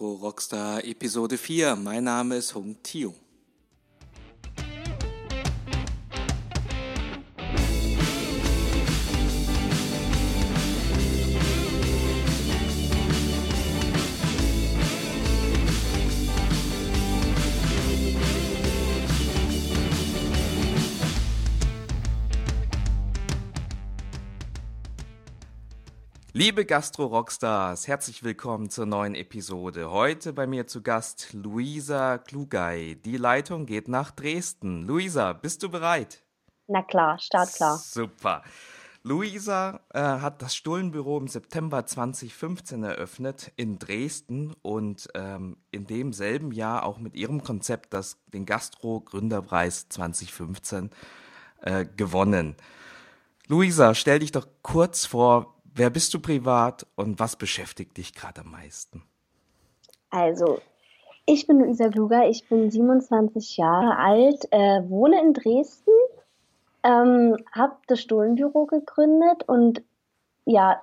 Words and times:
Rockstar 0.00 0.84
Episode 0.84 1.38
4. 1.38 1.76
Mein 1.76 2.02
Name 2.04 2.36
ist 2.36 2.54
Hung 2.56 2.82
Tio. 2.82 3.14
Liebe 26.44 26.66
Gastro-Rockstars, 26.66 27.88
herzlich 27.88 28.22
willkommen 28.22 28.68
zur 28.68 28.84
neuen 28.84 29.14
Episode. 29.14 29.90
Heute 29.90 30.34
bei 30.34 30.46
mir 30.46 30.66
zu 30.66 30.82
Gast 30.82 31.32
Luisa 31.32 32.18
Klugay. 32.18 32.96
Die 32.96 33.16
Leitung 33.16 33.64
geht 33.64 33.88
nach 33.88 34.10
Dresden. 34.10 34.82
Luisa, 34.82 35.32
bist 35.32 35.62
du 35.62 35.70
bereit? 35.70 36.22
Na 36.66 36.82
klar, 36.82 37.18
startklar. 37.18 37.78
Super. 37.78 38.42
Luisa 39.02 39.80
äh, 39.94 40.00
hat 40.00 40.42
das 40.42 40.54
Stullenbüro 40.54 41.16
im 41.16 41.28
September 41.28 41.86
2015 41.86 42.84
eröffnet 42.84 43.50
in 43.56 43.78
Dresden 43.78 44.54
und 44.60 45.08
ähm, 45.14 45.56
in 45.70 45.86
demselben 45.86 46.52
Jahr 46.52 46.84
auch 46.84 46.98
mit 46.98 47.16
ihrem 47.16 47.42
Konzept 47.42 47.94
das, 47.94 48.18
den 48.34 48.44
Gastro-Gründerpreis 48.44 49.88
2015 49.88 50.90
äh, 51.62 51.86
gewonnen. 51.86 52.54
Luisa, 53.46 53.94
stell 53.94 54.18
dich 54.18 54.32
doch 54.32 54.46
kurz 54.60 55.06
vor, 55.06 55.54
Wer 55.76 55.90
bist 55.90 56.14
du 56.14 56.20
privat 56.20 56.86
und 56.94 57.18
was 57.18 57.34
beschäftigt 57.34 57.96
dich 57.96 58.14
gerade 58.14 58.42
am 58.42 58.52
meisten? 58.52 59.02
Also, 60.08 60.60
ich 61.26 61.48
bin 61.48 61.58
Luisa 61.58 61.88
Kluger, 61.88 62.28
ich 62.28 62.48
bin 62.48 62.70
27 62.70 63.56
Jahre 63.56 63.98
alt, 63.98 64.46
äh, 64.52 64.88
wohne 64.88 65.20
in 65.20 65.32
Dresden, 65.32 65.90
ähm, 66.84 67.36
habe 67.50 67.76
das 67.88 68.00
Stohlenbüro 68.00 68.66
gegründet 68.66 69.48
und 69.48 69.82
ja, 70.44 70.80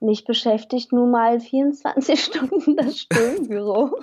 mich 0.00 0.24
beschäftigt 0.24 0.92
nun 0.92 1.12
mal 1.12 1.38
24 1.38 2.20
Stunden 2.24 2.76
das 2.76 2.98
Stohlenbüro. 2.98 4.00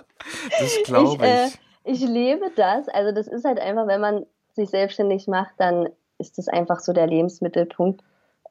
das 0.58 0.78
glaube 0.86 1.26
ich. 1.26 1.30
Äh, 1.30 1.50
ich 1.84 2.00
lebe 2.00 2.50
das. 2.56 2.88
Also 2.88 3.12
das 3.12 3.28
ist 3.28 3.44
halt 3.44 3.60
einfach, 3.60 3.88
wenn 3.88 4.00
man 4.00 4.26
sich 4.54 4.70
selbstständig 4.70 5.28
macht, 5.28 5.56
dann 5.58 5.90
ist 6.18 6.38
das 6.38 6.48
einfach 6.48 6.80
so 6.80 6.94
der 6.94 7.08
Lebensmittelpunkt. 7.08 8.02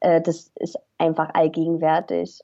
Äh, 0.01 0.21
das 0.21 0.51
ist 0.55 0.77
einfach 0.99 1.29
allgegenwärtig. 1.33 2.41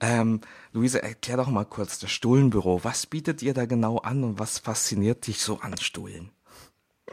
Ähm, 0.00 0.40
Luise, 0.72 1.02
erklär 1.02 1.36
doch 1.36 1.48
mal 1.48 1.64
kurz 1.64 1.98
das 1.98 2.10
Stullenbüro. 2.10 2.80
Was 2.82 3.06
bietet 3.06 3.42
ihr 3.42 3.54
da 3.54 3.66
genau 3.66 3.98
an 3.98 4.24
und 4.24 4.38
was 4.38 4.58
fasziniert 4.58 5.26
dich 5.26 5.40
so 5.40 5.58
an 5.60 5.76
Stullen? 5.76 6.30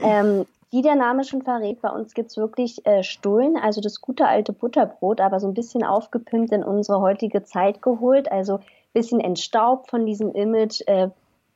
Ähm, 0.01 0.45
wie 0.71 0.81
der 0.81 0.95
Name 0.95 1.23
schon 1.23 1.41
verrät, 1.41 1.81
bei 1.81 1.89
uns 1.89 2.13
gibt 2.13 2.31
es 2.31 2.37
wirklich 2.37 2.85
äh, 2.85 3.03
Stullen, 3.03 3.57
also 3.57 3.81
das 3.81 4.01
gute 4.01 4.27
alte 4.27 4.53
Butterbrot, 4.53 5.19
aber 5.19 5.39
so 5.39 5.47
ein 5.47 5.53
bisschen 5.53 5.83
aufgepimpt 5.83 6.51
in 6.51 6.63
unsere 6.63 6.99
heutige 7.01 7.43
Zeit 7.43 7.81
geholt, 7.81 8.31
also 8.31 8.55
ein 8.55 8.63
bisschen 8.93 9.19
entstaubt 9.19 9.89
von 9.89 10.05
diesem 10.05 10.31
Image. 10.33 10.81
Äh, 10.87 11.09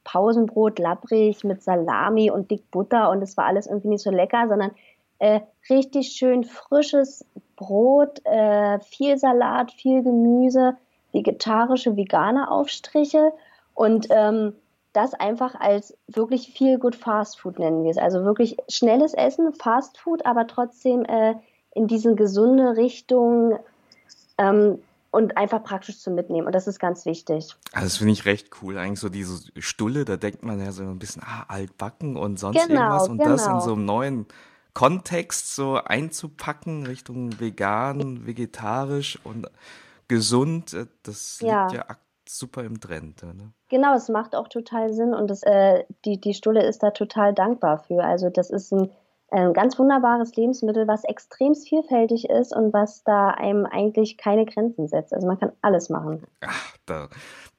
Pausenbrot, 0.04 0.80
labbrig 0.80 1.44
mit 1.44 1.64
Salami 1.64 2.30
und 2.30 2.52
dick 2.52 2.70
Butter 2.72 3.10
und 3.10 3.22
es 3.22 3.38
war 3.38 3.46
alles 3.46 3.68
irgendwie 3.68 3.90
nicht 3.90 4.04
so 4.04 4.12
lecker, 4.12 4.48
sondern 4.50 4.72
äh, 5.20 5.42
richtig 5.70 6.14
schön 6.14 6.44
frisches 6.44 7.26
Brot, 7.56 8.22
äh, 8.26 8.80
viel 8.80 9.18
Salat, 9.18 9.72
viel 9.72 10.04
Gemüse, 10.04 10.76
vegetarische, 11.12 11.96
vegane 11.96 12.50
Aufstriche 12.50 13.32
und 13.74 14.08
ähm, 14.10 14.54
das 14.94 15.14
einfach 15.16 15.56
als 15.56 15.98
wirklich 16.08 16.54
viel 16.54 16.78
gut 16.78 16.96
Fast 16.96 17.40
Food 17.40 17.60
nennen 17.60 17.84
wir 17.84 17.92
es. 17.92 17.98
Also 17.98 18.24
wirklich 18.24 18.58
schnelles 18.70 19.14
Essen, 19.14 19.54
Fast 19.54 19.98
Food, 19.98 20.26
aber 20.26 20.46
trotzdem 20.48 21.04
äh, 21.06 21.34
in 21.72 21.88
diese 21.88 22.14
gesunde 22.16 22.78
Richtung 22.78 23.58
ähm, 24.38 24.80
und 25.10 25.38
einfach 25.38 25.64
praktisch 25.64 26.00
zu 26.00 26.12
mitnehmen. 26.12 26.46
Und 26.46 26.54
das 26.54 26.68
ist 26.68 26.80
ganz 26.80 27.06
wichtig. 27.06 27.56
Also 27.72 27.86
das 27.86 27.98
finde 27.98 28.14
ich 28.14 28.26
recht 28.26 28.50
cool. 28.62 28.78
Eigentlich 28.78 29.00
so 29.00 29.10
diese 29.10 29.52
Stulle, 29.60 30.06
da 30.06 30.18
denkt 30.18 30.44
man 30.44 30.60
ja 30.60 30.72
so 30.72 30.84
ein 30.84 31.00
bisschen, 31.00 31.24
ah, 31.24 31.46
altbacken 31.48 32.16
und 32.16 32.38
sonst 32.40 32.68
genau, 32.68 32.82
irgendwas. 32.82 33.10
Und 33.10 33.18
genau. 33.18 33.30
das 33.32 33.48
in 33.48 33.62
so 33.62 33.74
einem 33.74 33.86
neuen 33.86 34.26
Kontext 34.74 35.56
so 35.56 35.76
einzupacken 35.76 36.86
Richtung 36.86 37.40
vegan, 37.40 38.26
vegetarisch 38.26 39.20
und 39.24 39.48
gesund, 40.08 40.74
äh, 40.74 40.88
das 41.04 41.40
ja. 41.42 41.68
liegt 41.68 41.78
ja 41.78 41.96
super 42.28 42.64
im 42.64 42.80
Trend. 42.80 43.24
Ne? 43.24 43.54
Genau, 43.70 43.96
es 43.96 44.10
macht 44.10 44.36
auch 44.36 44.48
total 44.48 44.94
Sinn 44.94 45.14
und 45.14 45.30
das, 45.30 45.44
äh, 45.44 45.84
die, 46.06 46.20
die 46.20 46.34
Stulle 46.34 46.66
ist 46.66 46.84
da 46.84 46.92
total 46.92 47.34
dankbar 47.34 47.80
für. 47.80 48.04
Also 48.04 48.30
das 48.30 48.50
ist 48.50 48.72
ein, 48.72 48.90
ein 49.30 49.54
ganz 49.54 49.78
wunderbares 49.78 50.36
Lebensmittel, 50.36 50.88
was 50.88 51.04
extrem 51.04 51.56
vielfältig 51.56 52.30
ist 52.30 52.56
und 52.56 52.74
was 52.74 53.04
da 53.04 53.30
einem 53.30 53.66
eigentlich 53.66 54.18
keine 54.18 54.46
Grenzen 54.46 54.88
setzt. 54.88 55.14
Also 55.14 55.28
man 55.28 55.40
kann 55.40 55.52
alles 55.62 55.90
machen. 55.90 56.24
Ach, 56.42 56.78
da 56.86 57.10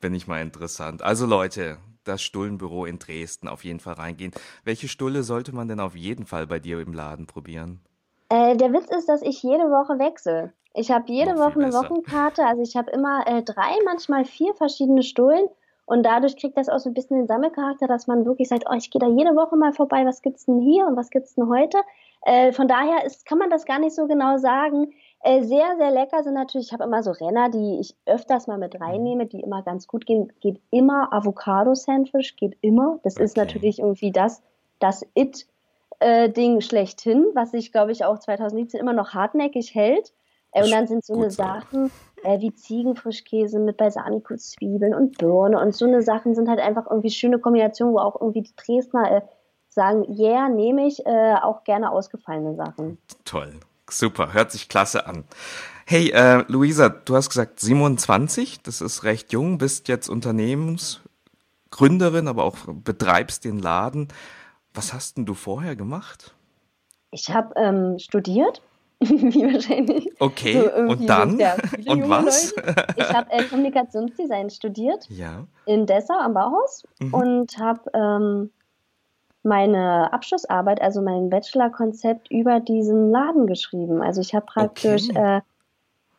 bin 0.01 0.15
ich 0.15 0.27
mal 0.27 0.43
interessant. 0.43 1.03
Also 1.03 1.27
Leute, 1.27 1.79
das 2.04 2.22
Stullenbüro 2.22 2.84
in 2.84 2.98
Dresden 2.98 3.48
auf 3.48 3.65
jeden 3.65 3.81
Fall 3.81 3.94
reingehen. 3.94 4.32
Welche 4.65 4.88
Stulle 4.88 5.22
sollte 5.22 5.54
man 5.54 5.69
denn 5.69 5.81
auf 5.81 5.97
jeden 5.97 6.26
Fall 6.26 6.47
bei 6.47 6.59
dir 6.59 6.81
im 6.81 6.92
Laden 6.92 7.26
probieren? 7.26 7.81
Äh, 8.28 8.56
der 8.56 8.72
Witz 8.72 8.91
ist, 8.91 9.09
dass 9.09 9.22
ich 9.22 9.42
jede 9.42 9.65
Woche 9.65 9.98
wechsle. 9.98 10.53
Ich 10.75 10.91
habe 10.91 11.04
jede 11.12 11.37
Woche 11.37 11.60
eine 11.60 11.72
Wochenkarte, 11.72 12.44
also 12.44 12.62
ich 12.62 12.76
habe 12.76 12.91
immer 12.91 13.25
äh, 13.26 13.42
drei, 13.42 13.76
manchmal 13.84 14.25
vier 14.25 14.54
verschiedene 14.54 15.04
Stullen 15.04 15.47
und 15.87 16.03
dadurch 16.03 16.37
kriegt 16.37 16.56
das 16.56 16.69
auch 16.69 16.78
so 16.78 16.91
ein 16.91 16.94
bisschen 16.94 17.19
den 17.19 17.26
Sammelcharakter, 17.26 17.87
dass 17.87 18.06
man 18.06 18.25
wirklich 18.25 18.48
sagt, 18.48 18.65
oh, 18.69 18.75
ich 18.75 18.91
gehe 18.91 18.98
da 18.98 19.06
jede 19.06 19.36
Woche 19.36 19.56
mal 19.56 19.72
vorbei, 19.72 20.04
was 20.04 20.21
gibt's 20.21 20.47
denn 20.47 20.60
hier 20.60 20.86
und 20.86 20.97
was 20.97 21.10
gibt's 21.10 21.34
denn 21.34 21.48
heute? 21.48 21.78
Äh, 22.22 22.53
von 22.53 22.66
daher 22.66 23.04
ist, 23.04 23.26
kann 23.26 23.38
man 23.38 23.50
das 23.50 23.66
gar 23.66 23.78
nicht 23.78 23.94
so 23.94 24.06
genau 24.06 24.38
sagen. 24.38 24.92
Äh, 25.27 25.43
sehr, 25.43 25.77
sehr 25.79 25.91
lecker 25.91 26.23
sind 26.23 26.35
natürlich, 26.35 26.67
ich 26.67 26.73
habe 26.75 26.85
immer 26.85 27.03
so 27.03 27.11
Renner, 27.11 27.49
die 27.49 27.81
ich 27.81 27.97
öfters 28.05 28.47
mal 28.47 28.59
mit 28.59 28.79
reinnehme, 28.79 29.25
die 29.25 29.41
immer 29.41 29.62
ganz 29.62 29.87
gut 29.87 30.05
gehen. 30.05 30.31
Geht 30.41 30.61
immer 30.71 31.15
Avocado-Sandwich, 31.15 32.37
geht 32.37 32.59
immer. 32.61 33.01
Das 33.05 33.15
okay. 33.15 33.25
ist 33.25 33.37
natürlich 33.39 33.79
irgendwie 33.79 34.13
das, 34.13 34.43
das 34.81 35.03
It-Ding 35.15 36.59
äh, 36.59 36.61
schlechthin, 36.61 37.25
was 37.33 37.53
sich, 37.53 37.73
glaube 37.73 37.93
ich, 37.93 38.05
auch 38.05 38.19
2017 38.19 38.79
immer 38.79 38.93
noch 38.93 39.15
hartnäckig 39.15 39.75
hält. 39.75 40.13
Äh, 40.53 40.63
und 40.63 40.71
dann 40.71 40.87
sind 40.87 41.03
so 41.03 41.15
eine 41.15 41.31
Sachen 41.31 41.91
äh, 42.23 42.41
wie 42.41 42.55
Ziegenfrischkäse 42.55 43.61
mit 43.61 43.79
Balsamico-Zwiebeln 43.79 44.95
und 44.95 45.17
Birne 45.17 45.59
und 45.59 45.75
so 45.75 45.87
eine 45.87 46.03
Sachen 46.03 46.34
sind 46.34 46.51
halt 46.51 46.61
einfach 46.61 46.84
irgendwie 46.91 47.09
schöne 47.09 47.39
Kombinationen, 47.39 47.95
wo 47.95 47.99
auch 47.99 48.21
irgendwie 48.21 48.43
die 48.43 48.57
Dresdner 48.57 49.11
äh, 49.11 49.21
sagen, 49.71 50.05
yeah, 50.19 50.51
nehme 50.51 50.87
ich, 50.87 51.05
äh, 51.07 51.37
auch 51.43 51.65
gerne 51.65 51.91
ausgefallene 51.91 52.57
Sachen. 52.57 52.99
Toll. 53.25 53.55
Super, 53.94 54.32
hört 54.32 54.50
sich 54.50 54.69
klasse 54.69 55.06
an. 55.06 55.22
Hey, 55.87 56.10
äh, 56.10 56.44
Luisa, 56.49 56.88
du 56.88 57.15
hast 57.15 57.28
gesagt 57.28 57.60
27, 57.60 58.62
das 58.62 58.81
ist 58.81 59.05
recht 59.05 59.32
jung, 59.32 59.59
bist 59.59 59.87
jetzt 59.87 60.09
Unternehmensgründerin, 60.09 62.27
aber 62.27 62.43
auch 62.43 62.56
betreibst 62.66 63.44
den 63.44 63.60
Laden. 63.60 64.09
Was 64.72 64.93
hast 64.93 65.16
denn 65.16 65.27
du 65.27 65.34
vorher 65.34 65.77
gemacht? 65.77 66.34
Ich 67.12 67.31
habe 67.31 67.54
ähm, 67.56 68.00
studiert, 68.00 68.62
wie 68.99 69.53
wahrscheinlich. 69.53 70.10
Okay, 70.19 70.54
so 70.54 70.72
und 70.72 71.06
dann? 71.06 71.41
Und 71.87 72.09
was? 72.09 72.53
Leute. 72.56 72.87
Ich 72.97 73.12
habe 73.12 73.31
äh, 73.31 73.44
Kommunikationsdesign 73.44 74.50
studiert 74.50 75.09
ja. 75.09 75.47
in 75.66 75.87
Dessau 75.87 76.19
am 76.19 76.34
Bauhaus 76.34 76.83
mhm. 76.99 77.15
und 77.15 77.56
habe 77.59 77.83
ähm, 77.94 78.50
meine 79.44 80.12
Abschlussarbeit, 80.12 80.81
also 80.81 81.03
mein 81.03 81.28
Bachelor-Konzept 81.28 82.31
über 82.31 82.60
diesen 82.60 83.10
Laden 83.10 83.47
geschrieben. 83.47 84.03
Also 84.03 84.21
ich 84.21 84.34
habe 84.34 84.47
praktisch 84.47 85.10
okay. 85.10 85.38
äh, 85.38 85.41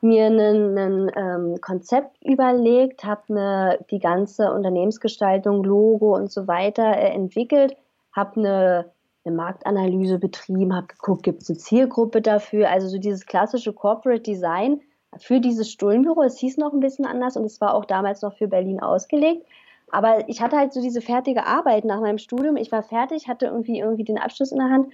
mir 0.01 0.27
ein 0.27 1.11
ähm, 1.15 1.59
Konzept 1.59 2.23
überlegt, 2.23 3.03
habe 3.03 3.79
die 3.89 3.99
ganze 3.99 4.53
Unternehmensgestaltung, 4.53 5.63
Logo 5.63 6.15
und 6.15 6.31
so 6.31 6.47
weiter 6.47 6.95
äh, 6.95 7.09
entwickelt, 7.09 7.75
habe 8.13 8.39
eine, 8.39 8.85
eine, 9.25 9.35
Marktanalyse 9.35 10.19
betrieben, 10.19 10.75
habe 10.75 10.87
geguckt, 10.87 11.23
gibt 11.23 11.41
es 11.41 11.49
eine 11.49 11.57
Zielgruppe 11.57 12.21
dafür, 12.21 12.69
also 12.69 12.87
so 12.87 12.99
dieses 12.99 13.25
klassische 13.25 13.73
Corporate 13.73 14.21
Design 14.21 14.81
für 15.17 15.39
dieses 15.39 15.71
Stullenbüro. 15.71 16.21
Es 16.21 16.37
hieß 16.37 16.57
noch 16.57 16.73
ein 16.73 16.79
bisschen 16.79 17.05
anders 17.05 17.37
und 17.37 17.45
es 17.45 17.59
war 17.59 17.73
auch 17.73 17.85
damals 17.85 18.21
noch 18.21 18.37
für 18.37 18.47
Berlin 18.47 18.81
ausgelegt. 18.81 19.47
Aber 19.91 20.27
ich 20.29 20.41
hatte 20.41 20.57
halt 20.57 20.73
so 20.73 20.81
diese 20.81 21.01
fertige 21.01 21.45
Arbeit 21.45 21.85
nach 21.85 22.01
meinem 22.01 22.17
Studium. 22.17 22.57
Ich 22.57 22.71
war 22.71 22.83
fertig, 22.83 23.27
hatte 23.27 23.45
irgendwie, 23.45 23.79
irgendwie 23.79 24.03
den 24.03 24.17
Abschluss 24.17 24.51
in 24.51 24.59
der 24.59 24.69
Hand 24.69 24.87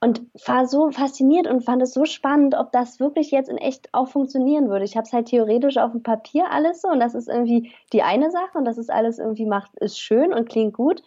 und 0.00 0.22
war 0.46 0.66
so 0.66 0.90
fasziniert 0.90 1.46
und 1.46 1.62
fand 1.62 1.82
es 1.82 1.92
so 1.92 2.06
spannend, 2.06 2.54
ob 2.54 2.72
das 2.72 3.00
wirklich 3.00 3.30
jetzt 3.30 3.50
in 3.50 3.58
echt 3.58 3.88
auch 3.92 4.08
funktionieren 4.08 4.70
würde. 4.70 4.84
Ich 4.84 4.96
habe 4.96 5.04
es 5.04 5.12
halt 5.12 5.26
theoretisch 5.26 5.76
auf 5.76 5.92
dem 5.92 6.02
Papier 6.02 6.50
alles 6.50 6.80
so 6.80 6.88
und 6.88 7.00
das 7.00 7.14
ist 7.14 7.28
irgendwie 7.28 7.72
die 7.92 8.02
eine 8.02 8.30
Sache 8.30 8.56
und 8.56 8.64
das 8.64 8.78
ist 8.78 8.90
alles 8.90 9.18
irgendwie 9.18 9.46
macht, 9.46 9.76
ist 9.78 10.00
schön 10.00 10.32
und 10.32 10.48
klingt 10.48 10.72
gut. 10.72 11.02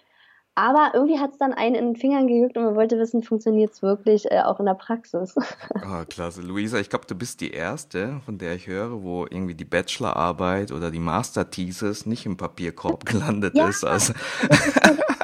Aber 0.55 0.91
irgendwie 0.93 1.19
hat 1.19 1.31
es 1.31 1.37
dann 1.39 1.51
einen 1.51 1.73
in 1.73 1.85
den 1.85 1.95
Fingern 1.95 2.27
gejuckt 2.27 2.57
und 2.57 2.63
man 2.63 2.75
wollte 2.75 2.99
wissen, 2.99 3.23
funktioniert 3.23 3.73
es 3.73 3.81
wirklich 3.81 4.29
äh, 4.31 4.41
auch 4.41 4.59
in 4.59 4.67
der 4.67 4.75
Praxis. 4.75 5.33
Oh, 5.35 6.05
klasse. 6.09 6.41
Luisa, 6.41 6.77
ich 6.77 6.89
glaube, 6.89 7.07
du 7.07 7.15
bist 7.15 7.41
die 7.41 7.51
Erste, 7.51 8.21
von 8.25 8.37
der 8.37 8.53
ich 8.53 8.67
höre, 8.67 9.01
wo 9.01 9.25
irgendwie 9.25 9.55
die 9.55 9.65
Bachelorarbeit 9.65 10.71
oder 10.71 10.91
die 10.91 10.99
Master-Thesis 10.99 12.05
nicht 12.05 12.27
im 12.27 12.37
Papierkorb 12.37 13.05
gelandet 13.07 13.55
ja, 13.55 13.67
ist. 13.67 13.83
Also. 13.83 14.13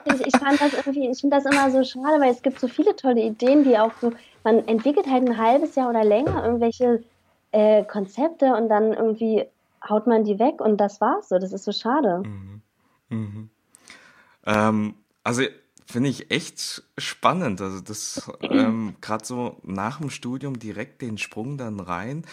Ist 0.06 0.26
ich 0.26 0.38
fand 0.38 0.60
das 0.60 0.74
irgendwie, 0.74 1.10
ich 1.10 1.22
finde 1.22 1.38
das 1.38 1.46
immer 1.46 1.70
so 1.70 1.84
schade, 1.84 2.20
weil 2.20 2.32
es 2.32 2.42
gibt 2.42 2.60
so 2.60 2.68
viele 2.68 2.96
tolle 2.96 3.22
Ideen, 3.22 3.64
die 3.64 3.78
auch 3.78 3.92
so, 4.02 4.12
man 4.44 4.68
entwickelt 4.68 5.08
halt 5.08 5.28
ein 5.28 5.38
halbes 5.38 5.76
Jahr 5.76 5.90
oder 5.90 6.04
länger 6.04 6.44
irgendwelche 6.44 7.04
äh, 7.52 7.84
Konzepte 7.84 8.56
und 8.56 8.70
dann 8.70 8.94
irgendwie 8.94 9.46
haut 9.88 10.08
man 10.08 10.24
die 10.24 10.40
weg 10.40 10.62
und 10.62 10.78
das 10.78 11.02
war's 11.02 11.30
so. 11.30 11.38
Das 11.40 11.54
ist 11.54 11.66
so 11.66 11.72
schade. 11.72 12.24
Mhm. 12.26 12.62
Mhm. 13.10 13.50
Ähm, 14.46 14.96
also 15.30 15.44
finde 15.86 16.10
ich 16.10 16.32
echt 16.32 16.84
spannend. 16.98 17.62
Also 17.62 17.82
das 17.82 18.32
ähm, 18.42 18.96
gerade 19.00 19.24
so 19.24 19.58
nach 19.62 20.00
dem 20.00 20.10
Studium 20.10 20.58
direkt 20.58 21.04
den 21.04 21.20
Sprung 21.20 21.58
dann 21.60 21.80
rein. 21.80 22.26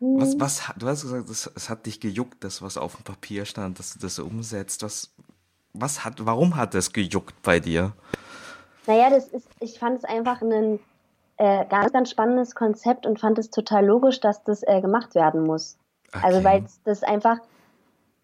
Was, 0.00 0.34
mhm. 0.34 0.40
was, 0.40 0.62
du 0.76 0.88
hast 0.88 1.02
gesagt, 1.02 1.30
es 1.30 1.70
hat 1.70 1.86
dich 1.86 2.00
gejuckt, 2.00 2.42
das, 2.42 2.60
was 2.60 2.76
auf 2.76 2.96
dem 2.96 3.04
Papier 3.04 3.44
stand, 3.44 3.78
dass 3.78 3.92
du 3.92 4.00
das 4.00 4.18
umsetzt. 4.18 4.82
Was, 4.82 5.14
was 5.72 6.04
hat, 6.04 6.26
warum 6.26 6.56
hat 6.56 6.74
das 6.74 6.92
gejuckt 6.92 7.40
bei 7.42 7.60
dir? 7.60 7.92
Naja, 8.88 9.10
das 9.10 9.28
ist, 9.28 9.46
ich 9.60 9.78
fand 9.78 9.98
es 9.98 10.04
einfach 10.04 10.42
ein 10.42 10.80
äh, 11.36 11.64
ganz, 11.66 11.92
ganz 11.92 12.10
spannendes 12.10 12.56
Konzept 12.56 13.06
und 13.06 13.20
fand 13.20 13.38
es 13.38 13.50
total 13.50 13.86
logisch, 13.86 14.18
dass 14.18 14.42
das 14.42 14.64
äh, 14.64 14.80
gemacht 14.80 15.14
werden 15.14 15.44
muss. 15.44 15.76
Also, 16.10 16.18
okay. 16.18 16.26
Also, 16.26 16.44
weil 16.44 16.64
das 16.82 17.04
einfach, 17.04 17.38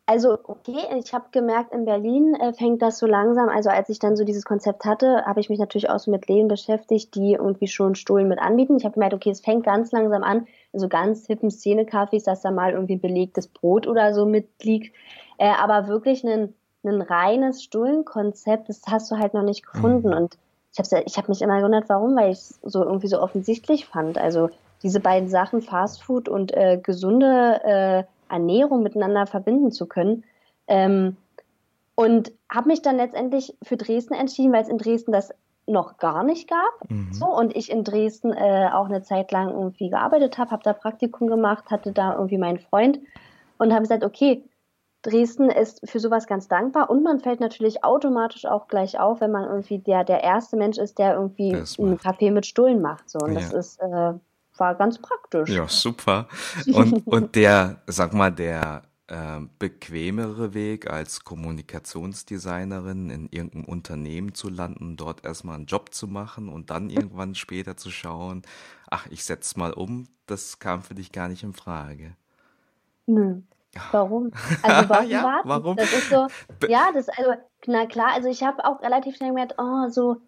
also 0.09 0.39
okay, 0.45 0.79
ich 0.99 1.13
habe 1.13 1.27
gemerkt, 1.33 1.75
in 1.75 1.85
Berlin 1.85 2.35
äh, 2.35 2.55
fängt 2.55 2.81
das 2.81 2.99
so 2.99 3.07
langsam, 3.07 3.51
also 3.51 3.69
als 3.69 3.91
ich 3.91 3.99
dann 3.99 4.17
so 4.17 4.25
dieses 4.25 4.47
Konzept 4.47 4.87
hatte, 4.87 5.27
habe 5.27 5.41
ich 5.41 5.51
mich 5.51 5.59
natürlich 5.59 5.91
auch 5.91 5.99
so 5.99 6.11
mit 6.11 6.29
Läden 6.29 6.49
beschäftigt, 6.49 7.15
die 7.15 7.35
irgendwie 7.35 7.69
schon 7.69 7.95
Stullen 7.95 8.27
mit 8.27 8.39
anbieten. 8.39 8.79
Ich 8.79 8.87
habe 8.87 8.95
gemerkt, 8.95 9.13
okay, 9.13 9.29
es 9.29 9.43
fängt 9.43 9.67
ganz 9.67 9.93
langsam 9.93 10.23
an, 10.23 10.47
also 10.73 10.89
ganz 10.89 11.27
hippen 11.27 11.51
Szene-Cafés, 11.51 12.25
dass 12.25 12.41
da 12.41 12.51
mal 12.51 12.73
irgendwie 12.73 12.97
belegtes 12.97 13.49
Brot 13.49 13.87
oder 13.87 14.15
so 14.15 14.25
mitliegt. 14.25 14.97
Äh, 15.37 15.51
aber 15.51 15.89
wirklich 15.89 16.25
ein, 16.25 16.55
ein 16.85 17.03
reines 17.03 17.63
Stullenkonzept, 17.63 18.71
das 18.71 18.81
hast 18.89 19.11
du 19.11 19.19
halt 19.19 19.35
noch 19.35 19.43
nicht 19.43 19.67
gefunden. 19.67 20.09
Mhm. 20.09 20.17
Und 20.17 20.39
ich 20.73 20.79
habe 20.79 21.03
ich 21.05 21.19
hab 21.19 21.29
mich 21.29 21.43
immer 21.43 21.59
gewundert, 21.59 21.91
warum, 21.91 22.17
weil 22.17 22.33
ich 22.33 22.39
es 22.39 22.61
so 22.63 22.83
irgendwie 22.83 23.09
so 23.09 23.21
offensichtlich 23.21 23.85
fand. 23.85 24.17
Also 24.17 24.49
diese 24.83 25.01
beiden 25.01 25.29
Sachen, 25.29 25.61
Fastfood 25.61 26.31
und 26.31 26.57
äh, 26.57 26.81
gesunde 26.83 27.61
äh, 27.63 28.05
Ernährung 28.29 28.83
miteinander 28.83 29.27
verbinden 29.27 29.71
zu 29.73 29.87
können. 29.87 30.25
Ähm, 30.67 31.17
und 31.95 32.33
habe 32.49 32.69
mich 32.69 32.83
dann 32.83 32.97
letztendlich 32.97 33.57
für 33.63 33.77
Dresden 33.77 34.15
entschieden, 34.15 34.53
weil 34.53 34.63
es 34.63 34.69
in 34.69 34.79
Dresden 34.79 35.11
das 35.11 35.33
noch 35.67 35.99
gar 35.99 36.23
nicht 36.23 36.49
gab. 36.49 36.91
Mhm. 36.91 37.13
So, 37.13 37.27
und 37.27 37.57
ich 37.57 37.71
in 37.71 37.85
Dresden 37.85 38.33
äh, 38.33 38.71
auch 38.73 38.87
eine 38.87 39.03
Zeit 39.03 39.33
lang 39.33 39.51
irgendwie 39.51 39.91
gearbeitet 39.91 40.39
habe, 40.39 40.51
habe 40.51 40.63
da 40.63 40.73
Praktikum 40.73 41.29
gemacht, 41.29 41.71
hatte 41.71 41.93
da 41.93 42.15
irgendwie 42.15 42.39
meinen 42.39 42.59
Freund 42.59 43.01
und 43.59 43.73
habe 43.73 43.83
gesagt, 43.83 44.05
okay, 44.05 44.45
Dresden 45.03 45.49
ist 45.49 45.81
für 45.89 46.01
sowas 46.01 46.27
ganz 46.27 46.49
dankbar 46.49 46.91
und 46.91 47.03
man 47.03 47.21
fällt 47.21 47.41
natürlich 47.41 47.85
automatisch 47.85 48.47
auch 48.47 48.67
gleich 48.67 48.99
auf, 48.99 49.21
wenn 49.21 49.31
man 49.31 49.45
irgendwie 49.45 49.79
der, 49.79 50.03
der 50.05 50.25
erste 50.25 50.57
Mensch 50.57 50.77
ist, 50.77 50.99
der 50.99 51.15
irgendwie 51.15 51.55
einen 51.79 51.99
Kaffee 51.99 52.31
mit 52.31 52.47
Stullen 52.47 52.81
macht. 52.81 53.09
So. 53.09 53.19
Und 53.21 53.35
ja. 53.35 53.41
das 53.41 53.53
ist 53.53 53.81
äh, 53.81 54.15
war 54.61 54.75
ganz 54.75 54.99
praktisch. 54.99 55.51
Ja, 55.51 55.69
super. 55.69 56.29
Und, 56.73 57.07
und 57.07 57.35
der, 57.35 57.83
sag 57.87 58.13
mal, 58.13 58.31
der 58.31 58.83
äh, 59.09 59.41
bequemere 59.59 60.55
Weg 60.55 60.91
als 60.91 61.25
Kommunikationsdesignerin 61.25 63.11
in 63.11 63.29
irgendeinem 63.31 63.65
Unternehmen 63.65 64.35
zu 64.35 64.51
landen, 64.51 64.97
dort 64.97 65.25
erstmal 65.25 65.57
einen 65.57 65.67
Job 65.67 65.95
zu 65.95 66.07
machen 66.07 66.49
und 66.49 66.71
dann 66.71 66.91
irgendwann 66.91 67.35
später 67.35 67.77
zu 67.77 67.91
schauen, 67.91 68.43
ach, 68.91 69.07
ich 69.11 69.25
setze 69.25 69.59
mal 69.59 69.73
um, 69.73 70.09
das 70.27 70.59
kam 70.59 70.83
für 70.83 70.95
dich 70.95 71.11
gar 71.11 71.29
nicht 71.29 71.43
in 71.43 71.55
Frage. 71.55 72.17
Nö. 73.07 73.41
Warum? 73.93 74.31
Also 74.63 74.89
warum 74.89 75.11
ja, 75.11 75.25
warten? 75.25 75.49
Warum? 75.49 75.77
Das 75.77 75.93
ist 75.93 76.11
so, 76.11 76.27
ja, 76.69 76.91
das 76.93 77.09
also 77.09 77.33
na 77.67 77.87
klar, 77.87 78.13
also 78.13 78.29
ich 78.29 78.43
habe 78.43 78.65
auch 78.65 78.83
relativ 78.83 79.17
schnell 79.17 79.31
gemerkt, 79.31 79.55
oh, 79.59 79.89
so 79.89 80.21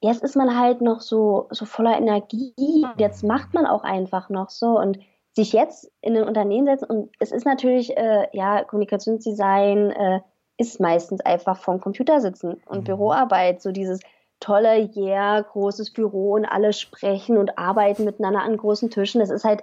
jetzt 0.00 0.22
ist 0.22 0.36
man 0.36 0.58
halt 0.58 0.80
noch 0.80 1.00
so, 1.00 1.48
so 1.50 1.64
voller 1.64 1.96
Energie. 1.96 2.86
Jetzt 2.98 3.24
macht 3.24 3.54
man 3.54 3.66
auch 3.66 3.82
einfach 3.82 4.28
noch 4.28 4.50
so 4.50 4.78
und 4.78 4.98
sich 5.34 5.52
jetzt 5.52 5.90
in 6.00 6.16
ein 6.16 6.24
Unternehmen 6.24 6.66
setzen 6.66 6.86
und 6.86 7.10
es 7.18 7.30
ist 7.30 7.44
natürlich, 7.44 7.96
äh, 7.96 8.26
ja, 8.32 8.64
Kommunikationsdesign 8.64 9.90
äh, 9.90 10.20
ist 10.56 10.80
meistens 10.80 11.20
einfach 11.20 11.58
vom 11.58 11.80
Computer 11.80 12.20
sitzen 12.20 12.62
und 12.66 12.80
mhm. 12.80 12.84
Büroarbeit, 12.84 13.60
so 13.60 13.70
dieses 13.70 14.00
tolle, 14.40 14.90
yeah, 14.96 15.40
großes 15.40 15.92
Büro 15.92 16.32
und 16.32 16.46
alle 16.46 16.72
sprechen 16.72 17.36
und 17.36 17.58
arbeiten 17.58 18.04
miteinander 18.04 18.42
an 18.42 18.56
großen 18.56 18.90
Tischen. 18.90 19.20
Das 19.20 19.30
ist 19.30 19.44
halt, 19.44 19.62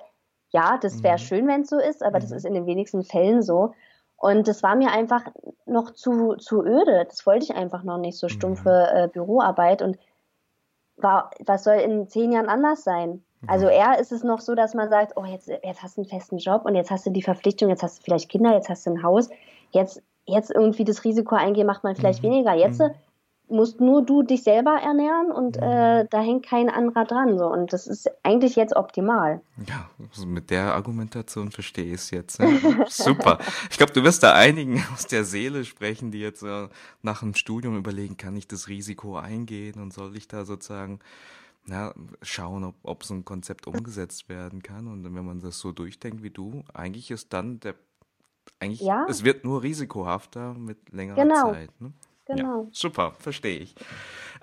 ja, 0.51 0.77
das 0.77 1.03
wäre 1.03 1.15
mhm. 1.15 1.19
schön, 1.19 1.47
wenn 1.47 1.62
es 1.62 1.69
so 1.69 1.79
ist, 1.79 2.03
aber 2.03 2.18
mhm. 2.19 2.21
das 2.21 2.31
ist 2.31 2.45
in 2.45 2.53
den 2.53 2.65
wenigsten 2.65 3.03
Fällen 3.03 3.41
so. 3.41 3.74
Und 4.18 4.47
das 4.47 4.63
war 4.63 4.75
mir 4.75 4.91
einfach 4.91 5.25
noch 5.65 5.91
zu, 5.91 6.36
zu 6.36 6.63
öde. 6.63 7.06
Das 7.09 7.25
wollte 7.25 7.45
ich 7.45 7.56
einfach 7.56 7.83
noch 7.83 7.97
nicht, 7.97 8.18
so 8.18 8.29
stumpfe 8.29 8.88
mhm. 8.91 8.97
äh, 8.97 9.07
Büroarbeit. 9.07 9.81
Und 9.81 9.97
war, 11.03 11.31
was 11.45 11.63
soll 11.63 11.75
in 11.75 12.07
zehn 12.07 12.31
Jahren 12.31 12.50
anders 12.50 12.83
sein? 12.83 13.23
Also 13.45 13.67
eher 13.67 14.00
ist 14.00 14.13
es 14.13 14.23
noch 14.23 14.39
so, 14.39 14.55
dass 14.55 14.73
man 14.73 14.89
sagt, 14.89 15.17
oh, 15.17 15.25
jetzt, 15.25 15.50
jetzt 15.50 15.83
hast 15.83 15.97
du 15.97 16.01
einen 16.01 16.09
festen 16.09 16.38
Job 16.38 16.63
und 16.65 16.75
jetzt 16.75 16.91
hast 16.91 17.05
du 17.05 17.09
die 17.09 17.21
Verpflichtung, 17.21 17.69
jetzt 17.69 17.83
hast 17.83 18.00
du 18.00 18.03
vielleicht 18.03 18.29
Kinder, 18.29 18.53
jetzt 18.53 18.69
hast 18.69 18.85
du 18.85 18.91
ein 18.91 19.03
Haus, 19.03 19.29
jetzt, 19.71 20.01
jetzt 20.25 20.50
irgendwie 20.50 20.85
das 20.85 21.03
Risiko 21.03 21.35
eingehen, 21.35 21.67
macht 21.67 21.83
man 21.83 21.94
vielleicht 21.97 22.23
mhm. 22.23 22.27
weniger. 22.27 22.53
Jetzt 22.53 22.79
mhm 22.79 22.91
musst 23.50 23.80
nur 23.80 24.04
du 24.04 24.24
dich 24.24 24.44
selber 24.44 24.80
ernähren 24.81 25.31
und 25.31 25.57
mhm. 25.57 25.63
äh, 25.63 26.07
da 26.10 26.22
hängt 26.22 26.45
kein 26.45 26.69
anderer 26.69 27.06
dran. 27.06 27.38
So. 27.38 27.45
Und 27.48 27.74
das 27.74 27.88
ist 27.88 28.10
eigentlich 28.24 28.56
jetzt 28.56 28.75
optimal. 28.75 29.42
Ja, 29.68 29.90
also 30.10 30.25
mit 30.25 30.50
der 30.50 30.74
Argumentation 30.74 31.51
verstehe 31.51 31.86
ich 31.86 31.94
es 31.94 32.12
jetzt. 32.12 32.40
Ne? 32.40 32.86
Super. 32.90 33.40
Ich 33.69 33.78
glaube, 33.78 33.94
du 33.94 34.04
wirst 34.04 34.24
da 34.24 34.34
einigen 34.34 34.84
aus 34.94 35.07
der 35.07 35.24
Seele 35.24 35.66
sprechen, 35.66 36.12
die 36.12 36.19
jetzt 36.19 36.44
äh, 36.44 36.68
nach 37.01 37.19
dem 37.19 37.34
Studium 37.36 37.78
überlegen, 37.78 38.18
kann 38.18 38.36
ich 38.36 38.48
das 38.48 38.68
Risiko 38.68 39.18
eingehen 39.18 39.81
und 39.81 39.94
soll 39.94 40.16
ich 40.16 40.28
da 40.28 40.46
sozusagen 40.46 41.00
ja, 41.68 41.94
schauen, 42.22 42.63
ob, 42.63 42.75
ob 42.84 43.04
so 43.04 43.13
ein 43.13 43.25
Konzept 43.25 43.68
umgesetzt 43.68 44.30
werden 44.30 44.62
kann. 44.63 44.88
Und 44.88 45.04
wenn 45.04 45.25
man 45.25 45.39
das 45.39 45.60
so 45.60 45.72
durchdenkt 45.72 46.24
wie 46.24 46.30
du, 46.30 46.63
eigentlich 46.74 47.12
ist 47.12 47.31
dann 47.31 47.60
der, 47.60 47.75
eigentlich, 48.60 48.81
ja. 48.81 49.06
es 49.10 49.24
wird 49.24 49.46
nur 49.46 49.63
risikohafter 49.63 50.54
mit 50.54 50.92
längerer 50.92 51.24
genau. 51.24 51.51
Zeit. 51.51 51.69
Ne? 51.80 51.94
Genau. 52.25 52.64
Ja, 52.64 52.70
super, 52.72 53.14
verstehe 53.20 53.60
ich. 53.60 53.75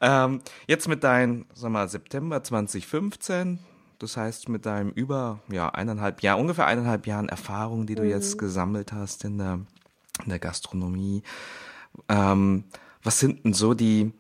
Ähm, 0.01 0.41
jetzt 0.67 0.89
mit 0.89 1.05
deinem, 1.05 1.47
sag 1.55 1.71
mal, 1.71 1.89
September 1.89 2.43
2015, 2.43 3.59
das 3.99 4.17
heißt 4.17 4.49
mit 4.49 4.67
deinem 4.67 4.91
über 4.91 5.41
ja, 5.51 5.69
eineinhalb 5.69 6.23
Jahr, 6.23 6.39
ungefähr 6.39 6.67
eineinhalb 6.67 7.07
Jahren 7.07 7.29
Erfahrung, 7.29 7.87
die 7.87 7.95
du 7.95 8.03
mhm. 8.03 8.11
jetzt 8.11 8.39
gesammelt 8.39 8.93
hast 8.93 9.25
in 9.25 9.39
der, 9.39 9.61
in 10.23 10.29
der 10.29 10.39
Gastronomie. 10.39 11.23
Ähm, 12.09 12.65
was 13.03 13.19
sind 13.19 13.45
denn 13.45 13.53
so 13.53 13.75
die, 13.75 14.13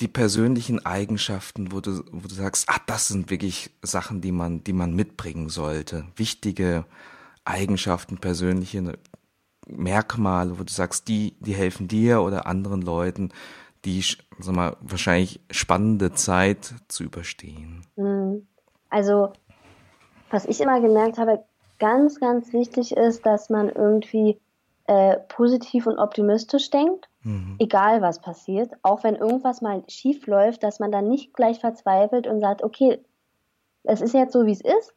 die 0.00 0.08
persönlichen 0.08 0.84
Eigenschaften, 0.84 1.72
wo 1.72 1.80
du, 1.80 2.02
wo 2.12 2.28
du 2.28 2.34
sagst, 2.34 2.68
ah, 2.68 2.80
das 2.86 3.08
sind 3.08 3.30
wirklich 3.30 3.70
Sachen, 3.82 4.20
die 4.20 4.32
man, 4.32 4.62
die 4.64 4.72
man 4.74 4.94
mitbringen 4.94 5.48
sollte. 5.48 6.06
Wichtige 6.16 6.84
Eigenschaften, 7.44 8.18
persönliche 8.18 8.98
Merkmale, 9.66 10.58
wo 10.58 10.64
du 10.64 10.72
sagst, 10.72 11.08
die, 11.08 11.36
die 11.40 11.54
helfen 11.54 11.88
dir 11.88 12.22
oder 12.22 12.46
anderen 12.46 12.82
Leuten, 12.82 13.30
die, 13.84 14.02
sag 14.38 14.54
mal, 14.54 14.76
wahrscheinlich 14.80 15.40
spannende 15.50 16.12
Zeit 16.12 16.74
zu 16.88 17.04
überstehen? 17.04 17.82
Mhm. 17.96 18.46
Also, 18.90 19.32
was 20.30 20.46
ich 20.46 20.60
immer 20.60 20.80
gemerkt 20.80 21.18
habe, 21.18 21.44
ganz, 21.78 22.20
ganz 22.20 22.52
wichtig 22.52 22.96
ist, 22.96 23.26
dass 23.26 23.50
man 23.50 23.68
irgendwie 23.68 24.40
äh, 24.86 25.16
positiv 25.28 25.86
und 25.86 25.98
optimistisch 25.98 26.70
denkt, 26.70 27.08
mhm. 27.22 27.56
egal 27.58 28.02
was 28.02 28.20
passiert, 28.20 28.72
auch 28.82 29.04
wenn 29.04 29.16
irgendwas 29.16 29.60
mal 29.60 29.82
schief 29.88 30.26
läuft, 30.26 30.62
dass 30.62 30.78
man 30.78 30.92
dann 30.92 31.08
nicht 31.08 31.34
gleich 31.34 31.60
verzweifelt 31.60 32.26
und 32.26 32.40
sagt, 32.40 32.62
okay, 32.62 33.00
es 33.82 34.00
ist 34.00 34.14
jetzt 34.14 34.32
so, 34.32 34.46
wie 34.46 34.52
es 34.52 34.60
ist, 34.60 34.94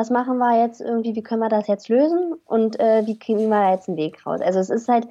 was 0.00 0.08
machen 0.08 0.38
wir 0.38 0.58
jetzt 0.58 0.80
irgendwie, 0.80 1.14
wie 1.14 1.22
können 1.22 1.42
wir 1.42 1.50
das 1.50 1.66
jetzt 1.66 1.90
lösen? 1.90 2.32
Und 2.46 2.80
äh, 2.80 3.06
wie 3.06 3.18
kriegen 3.18 3.50
wir 3.50 3.60
da 3.60 3.72
jetzt 3.72 3.86
einen 3.86 3.98
Weg 3.98 4.24
raus? 4.24 4.40
Also 4.40 4.58
es 4.58 4.70
ist 4.70 4.88
halt 4.88 5.06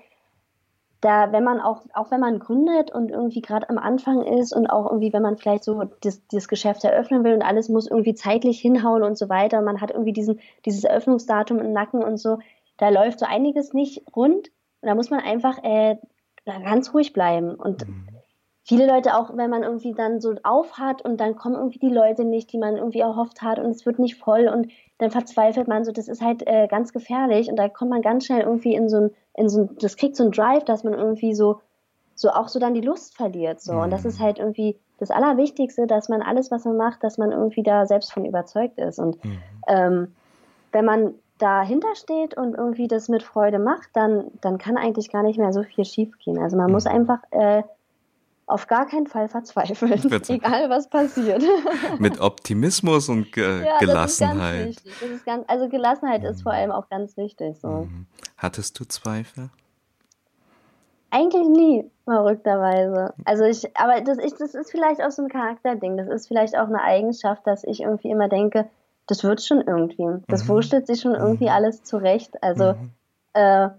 da, 0.99 1.31
wenn 1.31 1.43
man 1.43 1.59
auch, 1.59 1.83
auch 1.93 2.09
wenn 2.09 2.19
man 2.19 2.39
gründet 2.39 2.89
und 2.91 3.11
irgendwie 3.11 3.41
gerade 3.41 3.69
am 3.69 3.77
Anfang 3.77 4.23
ist 4.23 4.51
und 4.51 4.65
auch 4.65 4.87
irgendwie, 4.87 5.13
wenn 5.13 5.21
man 5.21 5.37
vielleicht 5.37 5.63
so 5.63 5.83
das, 6.01 6.25
das 6.29 6.47
Geschäft 6.47 6.83
eröffnen 6.83 7.23
will 7.23 7.35
und 7.35 7.43
alles 7.43 7.69
muss 7.69 7.85
irgendwie 7.85 8.15
zeitlich 8.15 8.59
hinhauen 8.59 9.03
und 9.03 9.15
so 9.15 9.29
weiter, 9.29 9.61
man 9.61 9.79
hat 9.79 9.91
irgendwie 9.91 10.11
diesen, 10.11 10.39
dieses 10.65 10.83
Eröffnungsdatum 10.85 11.59
im 11.59 11.71
Nacken 11.71 12.03
und 12.03 12.17
so, 12.17 12.39
da 12.77 12.89
läuft 12.89 13.19
so 13.19 13.27
einiges 13.27 13.73
nicht 13.73 14.01
rund. 14.15 14.47
Und 14.81 14.87
da 14.87 14.95
muss 14.95 15.11
man 15.11 15.19
einfach 15.19 15.63
äh, 15.63 15.97
ganz 16.45 16.95
ruhig 16.95 17.13
bleiben. 17.13 17.53
Und 17.53 17.87
mhm 17.87 18.18
viele 18.69 18.85
Leute 18.85 19.17
auch, 19.17 19.35
wenn 19.35 19.49
man 19.49 19.63
irgendwie 19.63 19.95
dann 19.95 20.21
so 20.21 20.35
aufhat 20.43 21.01
und 21.01 21.19
dann 21.19 21.35
kommen 21.35 21.55
irgendwie 21.55 21.79
die 21.79 21.89
Leute 21.89 22.23
nicht, 22.23 22.53
die 22.53 22.59
man 22.59 22.77
irgendwie 22.77 22.99
erhofft 22.99 23.41
hat 23.41 23.57
und 23.57 23.71
es 23.71 23.83
wird 23.87 23.97
nicht 23.97 24.17
voll 24.19 24.47
und 24.47 24.71
dann 24.99 25.09
verzweifelt 25.09 25.67
man 25.67 25.83
so, 25.83 25.91
das 25.91 26.07
ist 26.07 26.21
halt 26.21 26.45
äh, 26.45 26.67
ganz 26.67 26.93
gefährlich 26.93 27.49
und 27.49 27.55
da 27.55 27.67
kommt 27.67 27.89
man 27.89 28.03
ganz 28.03 28.27
schnell 28.27 28.41
irgendwie 28.41 28.75
in 28.75 28.87
so 28.87 28.97
ein, 28.97 29.11
in 29.35 29.49
so 29.49 29.61
ein, 29.61 29.77
das 29.81 29.97
kriegt 29.97 30.15
so 30.15 30.23
ein 30.23 30.29
Drive, 30.29 30.65
dass 30.65 30.83
man 30.83 30.93
irgendwie 30.93 31.33
so, 31.33 31.61
so 32.13 32.29
auch 32.29 32.47
so 32.47 32.59
dann 32.59 32.75
die 32.75 32.81
Lust 32.81 33.17
verliert. 33.17 33.59
So. 33.59 33.73
Und 33.73 33.89
das 33.89 34.05
ist 34.05 34.19
mhm. 34.19 34.23
halt 34.23 34.37
irgendwie 34.37 34.77
das 34.99 35.09
Allerwichtigste, 35.09 35.87
dass 35.87 36.07
man 36.07 36.21
alles, 36.21 36.51
was 36.51 36.63
man 36.65 36.77
macht, 36.77 37.03
dass 37.03 37.17
man 37.17 37.31
irgendwie 37.31 37.63
da 37.63 37.87
selbst 37.87 38.13
von 38.13 38.23
überzeugt 38.23 38.77
ist. 38.77 38.99
Und 38.99 39.23
mhm. 39.25 39.39
ähm, 39.67 40.15
wenn 40.73 40.85
man 40.85 41.15
dahinter 41.39 41.95
steht 41.95 42.37
und 42.37 42.53
irgendwie 42.53 42.87
das 42.87 43.09
mit 43.09 43.23
Freude 43.23 43.57
macht, 43.57 43.89
dann, 43.93 44.25
dann 44.41 44.59
kann 44.59 44.77
eigentlich 44.77 45.11
gar 45.11 45.23
nicht 45.23 45.39
mehr 45.39 45.53
so 45.53 45.63
viel 45.63 45.85
schiefgehen. 45.85 46.37
Also 46.37 46.55
man 46.55 46.67
mhm. 46.67 46.73
muss 46.73 46.85
einfach 46.85 47.19
äh, 47.31 47.63
auf 48.49 48.67
gar 48.67 48.87
keinen 48.87 49.07
Fall 49.07 49.29
verzweifeln, 49.29 49.91
egal 50.27 50.69
was 50.69 50.89
passiert. 50.89 51.43
Mit 51.99 52.19
Optimismus 52.19 53.07
und 53.07 53.31
Ge 53.31 53.63
ja, 53.63 53.77
Gelassenheit. 53.77 54.69
Das 54.69 54.75
ist 54.75 54.85
ganz 54.85 54.85
wichtig. 54.85 54.99
Das 54.99 55.09
ist 55.09 55.25
ganz, 55.25 55.45
also 55.47 55.69
Gelassenheit 55.69 56.21
mhm. 56.21 56.27
ist 56.27 56.41
vor 56.41 56.51
allem 56.51 56.71
auch 56.71 56.89
ganz 56.89 57.15
wichtig. 57.15 57.59
So. 57.59 57.67
Mhm. 57.67 58.07
Hattest 58.37 58.79
du 58.79 58.85
Zweifel? 58.85 59.49
Eigentlich 61.11 61.47
nie, 61.47 61.89
verrückterweise. 62.05 63.13
Also 63.25 63.43
ich, 63.43 63.75
aber 63.77 64.01
das, 64.01 64.17
ich, 64.17 64.33
das 64.33 64.55
ist 64.55 64.71
vielleicht 64.71 65.01
auch 65.01 65.11
so 65.11 65.23
ein 65.23 65.29
Charakterding. 65.29 65.97
Das 65.97 66.07
ist 66.07 66.27
vielleicht 66.27 66.57
auch 66.57 66.67
eine 66.67 66.81
Eigenschaft, 66.81 67.45
dass 67.45 67.63
ich 67.63 67.81
irgendwie 67.81 68.09
immer 68.09 68.29
denke, 68.29 68.67
das 69.07 69.23
wird 69.23 69.41
schon 69.43 69.61
irgendwie. 69.61 70.23
Das 70.27 70.43
mhm. 70.43 70.49
wurschtelt 70.49 70.87
sich 70.87 71.01
schon 71.01 71.15
irgendwie 71.15 71.45
mhm. 71.45 71.51
alles 71.51 71.83
zurecht. 71.83 72.41
Also, 72.43 72.73
mhm. 72.73 72.91
äh, 73.33 73.69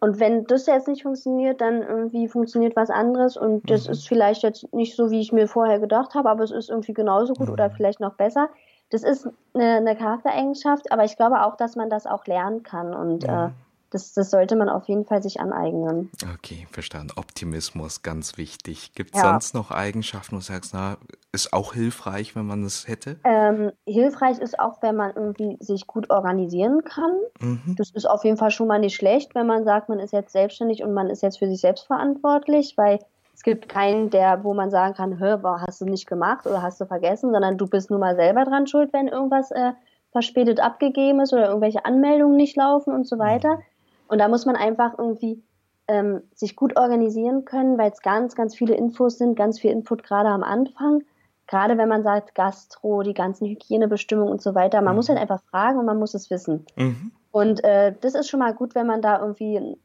und 0.00 0.20
wenn 0.20 0.44
das 0.44 0.66
jetzt 0.66 0.88
nicht 0.88 1.02
funktioniert, 1.02 1.60
dann 1.60 1.82
irgendwie 1.82 2.28
funktioniert 2.28 2.76
was 2.76 2.90
anderes 2.90 3.36
und 3.36 3.68
das 3.68 3.86
mhm. 3.86 3.92
ist 3.92 4.08
vielleicht 4.08 4.42
jetzt 4.42 4.72
nicht 4.72 4.94
so, 4.94 5.10
wie 5.10 5.20
ich 5.20 5.32
mir 5.32 5.48
vorher 5.48 5.80
gedacht 5.80 6.14
habe, 6.14 6.30
aber 6.30 6.44
es 6.44 6.50
ist 6.50 6.70
irgendwie 6.70 6.92
genauso 6.92 7.34
gut 7.34 7.48
oder 7.48 7.68
mhm. 7.68 7.72
vielleicht 7.72 8.00
noch 8.00 8.14
besser. 8.14 8.48
Das 8.90 9.02
ist 9.02 9.28
eine, 9.54 9.76
eine 9.76 9.96
Charaktereigenschaft, 9.96 10.92
aber 10.92 11.04
ich 11.04 11.16
glaube 11.16 11.42
auch, 11.44 11.56
dass 11.56 11.76
man 11.76 11.90
das 11.90 12.06
auch 12.06 12.26
lernen 12.26 12.62
kann 12.62 12.94
und 12.94 13.24
äh, 13.24 13.48
das, 13.90 14.12
das 14.12 14.30
sollte 14.30 14.54
man 14.56 14.68
auf 14.68 14.86
jeden 14.88 15.04
Fall 15.04 15.22
sich 15.22 15.40
aneignen. 15.40 16.10
Okay, 16.34 16.66
verstanden. 16.70 17.12
Optimismus, 17.16 18.02
ganz 18.02 18.36
wichtig. 18.36 18.92
Gibt 18.94 19.14
es 19.14 19.22
ja. 19.22 19.30
sonst 19.30 19.54
noch 19.54 19.70
Eigenschaften, 19.70 20.32
wo 20.32 20.38
du 20.38 20.44
sagst, 20.44 20.74
na, 20.74 20.98
ist 21.32 21.52
auch 21.52 21.72
hilfreich, 21.72 22.36
wenn 22.36 22.46
man 22.46 22.64
es 22.64 22.86
hätte? 22.86 23.18
Ähm, 23.24 23.72
hilfreich 23.86 24.38
ist 24.38 24.58
auch, 24.58 24.82
wenn 24.82 24.96
man 24.96 25.12
irgendwie 25.14 25.56
sich 25.60 25.86
gut 25.86 26.10
organisieren 26.10 26.84
kann. 26.84 27.12
Mhm. 27.40 27.76
Das 27.76 27.90
ist 27.90 28.06
auf 28.06 28.24
jeden 28.24 28.36
Fall 28.36 28.50
schon 28.50 28.68
mal 28.68 28.78
nicht 28.78 28.96
schlecht, 28.96 29.34
wenn 29.34 29.46
man 29.46 29.64
sagt, 29.64 29.88
man 29.88 30.00
ist 30.00 30.12
jetzt 30.12 30.32
selbstständig 30.32 30.82
und 30.82 30.92
man 30.92 31.08
ist 31.08 31.22
jetzt 31.22 31.38
für 31.38 31.48
sich 31.48 31.60
selbst 31.60 31.86
verantwortlich, 31.86 32.74
weil 32.76 32.98
es 33.34 33.42
gibt 33.42 33.68
keinen, 33.68 34.10
der, 34.10 34.42
wo 34.42 34.52
man 34.52 34.70
sagen 34.70 34.94
kann, 34.94 35.18
hör, 35.18 35.40
hast 35.66 35.80
du 35.80 35.84
nicht 35.84 36.06
gemacht 36.06 36.46
oder 36.46 36.60
hast 36.60 36.80
du 36.80 36.86
vergessen, 36.86 37.30
sondern 37.30 37.56
du 37.56 37.68
bist 37.68 37.88
nur 37.88 38.00
mal 38.00 38.16
selber 38.16 38.44
dran 38.44 38.66
schuld, 38.66 38.92
wenn 38.92 39.06
irgendwas 39.06 39.50
äh, 39.52 39.72
verspätet 40.10 40.60
abgegeben 40.60 41.20
ist 41.20 41.32
oder 41.32 41.48
irgendwelche 41.48 41.84
Anmeldungen 41.84 42.36
nicht 42.36 42.56
laufen 42.56 42.92
und 42.92 43.06
so 43.06 43.16
mhm. 43.16 43.20
weiter. 43.20 43.56
Mhm. 43.56 43.62
Und 44.08 44.18
da 44.18 44.28
muss 44.28 44.46
man 44.46 44.56
einfach 44.56 44.98
irgendwie 44.98 45.42
ähm, 45.86 46.22
sich 46.34 46.56
gut 46.56 46.76
organisieren 46.76 47.44
können, 47.44 47.78
weil 47.78 47.90
es 47.90 48.02
ganz, 48.02 48.34
ganz 48.34 48.54
viele 48.54 48.74
Infos 48.74 49.18
sind, 49.18 49.36
ganz 49.36 49.60
viel 49.60 49.70
Input 49.70 50.02
gerade 50.02 50.28
am 50.28 50.42
Anfang. 50.42 51.02
Gerade 51.46 51.78
wenn 51.78 51.88
man 51.88 52.02
sagt 52.02 52.34
Gastro, 52.34 53.02
die 53.02 53.14
ganzen 53.14 53.46
Hygienebestimmungen 53.46 54.30
und 54.30 54.42
so 54.42 54.54
weiter. 54.54 54.82
Man 54.82 54.92
mhm. 54.92 54.96
muss 54.96 55.08
halt 55.08 55.18
einfach 55.18 55.42
fragen 55.44 55.78
und 55.78 55.86
man 55.86 55.98
muss 55.98 56.14
es 56.14 56.30
wissen. 56.30 56.66
Mhm. 56.76 57.12
Und 57.30 57.64
äh, 57.64 57.94
das 58.00 58.14
ist 58.14 58.28
schon 58.28 58.40
mal 58.40 58.54
gut, 58.54 58.74
wenn 58.74 58.86
man 58.86 59.00
da 59.02 59.20
irgendwie 59.20 59.76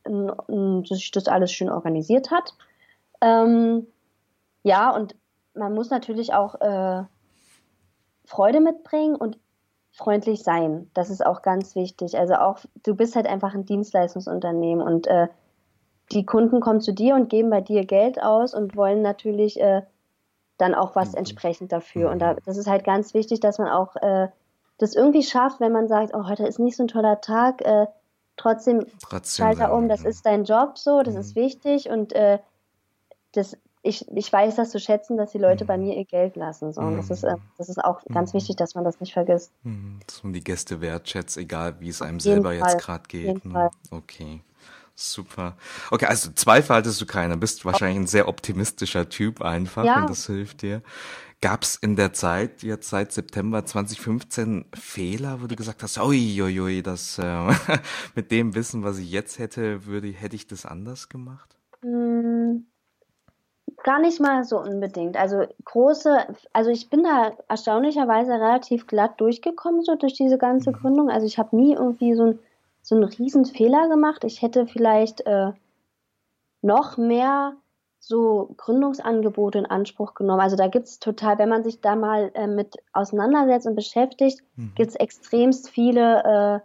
sich 0.85 1.11
das 1.11 1.27
alles 1.27 1.51
schön 1.51 1.69
organisiert 1.69 2.31
hat. 2.31 2.53
Ähm, 3.21 3.87
ja, 4.63 4.93
und 4.93 5.15
man 5.53 5.73
muss 5.73 5.89
natürlich 5.89 6.33
auch 6.33 6.59
äh, 6.61 7.03
Freude 8.25 8.59
mitbringen 8.59 9.15
und 9.15 9.37
freundlich 9.93 10.43
sein. 10.43 10.89
Das 10.93 11.09
ist 11.09 11.25
auch 11.25 11.41
ganz 11.41 11.75
wichtig. 11.75 12.17
Also 12.17 12.33
auch, 12.35 12.59
du 12.83 12.95
bist 12.95 13.15
halt 13.15 13.27
einfach 13.27 13.53
ein 13.53 13.65
Dienstleistungsunternehmen 13.65 14.85
und 14.85 15.07
äh, 15.07 15.27
die 16.11 16.25
Kunden 16.25 16.59
kommen 16.59 16.81
zu 16.81 16.93
dir 16.93 17.15
und 17.15 17.29
geben 17.29 17.49
bei 17.49 17.61
dir 17.61 17.85
Geld 17.85 18.21
aus 18.21 18.53
und 18.53 18.75
wollen 18.75 19.01
natürlich 19.01 19.59
äh, 19.61 19.83
dann 20.57 20.73
auch 20.75 20.95
was 20.95 21.11
mhm. 21.11 21.19
entsprechend 21.19 21.71
dafür. 21.71 22.09
Und 22.09 22.19
da, 22.19 22.33
mhm. 22.33 22.37
das 22.45 22.57
ist 22.57 22.67
halt 22.67 22.83
ganz 22.83 23.13
wichtig, 23.13 23.39
dass 23.39 23.59
man 23.59 23.69
auch 23.69 23.95
äh, 23.97 24.27
das 24.79 24.95
irgendwie 24.95 25.23
schafft, 25.23 25.59
wenn 25.59 25.71
man 25.71 25.87
sagt, 25.87 26.13
oh, 26.15 26.27
heute 26.27 26.45
ist 26.45 26.59
nicht 26.59 26.75
so 26.75 26.83
ein 26.83 26.87
toller 26.87 27.21
Tag, 27.21 27.61
äh, 27.61 27.85
trotzdem, 28.35 28.85
trotzdem 29.01 29.45
Schalter 29.45 29.73
um, 29.73 29.87
das 29.87 30.03
ist 30.03 30.25
dein 30.25 30.43
Job 30.43 30.77
so, 30.79 31.03
das 31.03 31.13
mhm. 31.13 31.19
ist 31.19 31.35
wichtig 31.35 31.89
und 31.89 32.13
äh, 32.13 32.39
das 33.33 33.57
ich, 33.83 34.05
ich 34.15 34.31
weiß 34.31 34.55
das 34.55 34.71
zu 34.71 34.79
schätzen, 34.79 35.17
dass 35.17 35.33
die 35.33 35.37
Leute 35.37 35.65
bei 35.65 35.77
mhm. 35.77 35.83
mir 35.83 35.97
ihr 35.97 36.05
Geld 36.05 36.37
lassen. 36.37 36.71
So. 36.71 36.81
Und 36.81 36.97
das 36.97 37.09
ist, 37.09 37.23
äh, 37.23 37.35
das 37.57 37.67
ist 37.67 37.83
auch 37.83 38.01
ganz 38.05 38.33
mhm. 38.33 38.37
wichtig, 38.37 38.55
dass 38.55 38.75
man 38.75 38.85
das 38.85 38.99
nicht 39.01 39.13
vergisst. 39.13 39.51
Mhm. 39.63 39.99
Dass 40.07 40.23
man 40.23 40.31
die 40.31 40.43
Gäste 40.43 40.79
wertschätzt, 40.79 41.37
egal 41.37 41.75
wie 41.79 41.89
es 41.89 42.01
einem 42.01 42.21
selber 42.21 42.49
Fall. 42.49 42.59
jetzt 42.59 42.79
gerade 42.79 43.03
geht. 43.09 43.45
Ne? 43.45 43.69
Okay. 43.91 44.41
Super. 44.95 45.57
Okay, 45.89 46.05
also 46.05 46.31
Zweifel 46.31 46.75
hattest 46.75 47.01
du 47.01 47.05
keine. 47.05 47.35
Bist 47.35 47.65
wahrscheinlich 47.65 47.97
ein 47.97 48.07
sehr 48.07 48.27
optimistischer 48.27 49.09
Typ 49.09 49.41
einfach 49.41 49.83
ja. 49.83 50.01
und 50.01 50.09
das 50.09 50.27
hilft 50.27 50.61
dir. 50.61 50.81
Gab 51.41 51.63
es 51.63 51.75
in 51.75 51.97
der 51.97 52.13
Zeit, 52.13 52.63
jetzt 52.63 52.89
seit 52.89 53.11
September 53.11 53.65
2015, 53.65 54.65
Fehler, 54.73 55.41
wo 55.41 55.47
du 55.47 55.57
gesagt 55.57 55.83
hast, 55.83 55.97
ui, 55.97 56.41
ui, 56.41 56.59
ui 56.59 56.83
das 56.83 57.17
äh, 57.17 57.53
mit 58.15 58.31
dem 58.31 58.55
Wissen, 58.55 58.83
was 58.83 58.97
ich 58.99 59.11
jetzt 59.11 59.39
hätte, 59.39 59.85
würde, 59.85 60.07
hätte 60.07 60.35
ich 60.37 60.47
das 60.47 60.65
anders 60.65 61.09
gemacht? 61.09 61.57
Hm, 61.81 62.65
Gar 63.83 63.99
nicht 63.99 64.19
mal 64.19 64.43
so 64.43 64.59
unbedingt. 64.59 65.17
Also 65.17 65.45
große, 65.65 66.27
also 66.53 66.69
ich 66.69 66.89
bin 66.89 67.03
da 67.03 67.33
erstaunlicherweise 67.47 68.33
relativ 68.33 68.87
glatt 68.87 69.19
durchgekommen, 69.19 69.83
so 69.83 69.95
durch 69.95 70.13
diese 70.13 70.37
ganze 70.37 70.71
mhm. 70.71 70.75
Gründung. 70.75 71.09
Also 71.09 71.25
ich 71.25 71.37
habe 71.37 71.55
nie 71.55 71.73
irgendwie 71.73 72.13
so, 72.13 72.27
ein, 72.27 72.39
so 72.81 72.95
einen 72.95 73.05
riesen 73.05 73.45
Fehler 73.45 73.89
gemacht. 73.89 74.23
Ich 74.23 74.41
hätte 74.41 74.67
vielleicht 74.67 75.21
äh, 75.25 75.51
noch 76.61 76.97
mehr 76.97 77.55
so 77.99 78.53
Gründungsangebote 78.57 79.59
in 79.59 79.65
Anspruch 79.65 80.13
genommen. 80.13 80.41
Also 80.41 80.57
da 80.57 80.67
gibt 80.67 80.87
es 80.87 80.99
total, 80.99 81.37
wenn 81.37 81.49
man 81.49 81.63
sich 81.63 81.79
da 81.79 81.95
mal 81.95 82.31
äh, 82.33 82.47
mit 82.47 82.75
auseinandersetzt 82.91 83.65
und 83.65 83.75
beschäftigt, 83.75 84.41
mhm. 84.55 84.73
gibt 84.75 84.89
es 84.89 84.95
extremst 84.95 85.69
viele 85.69 86.61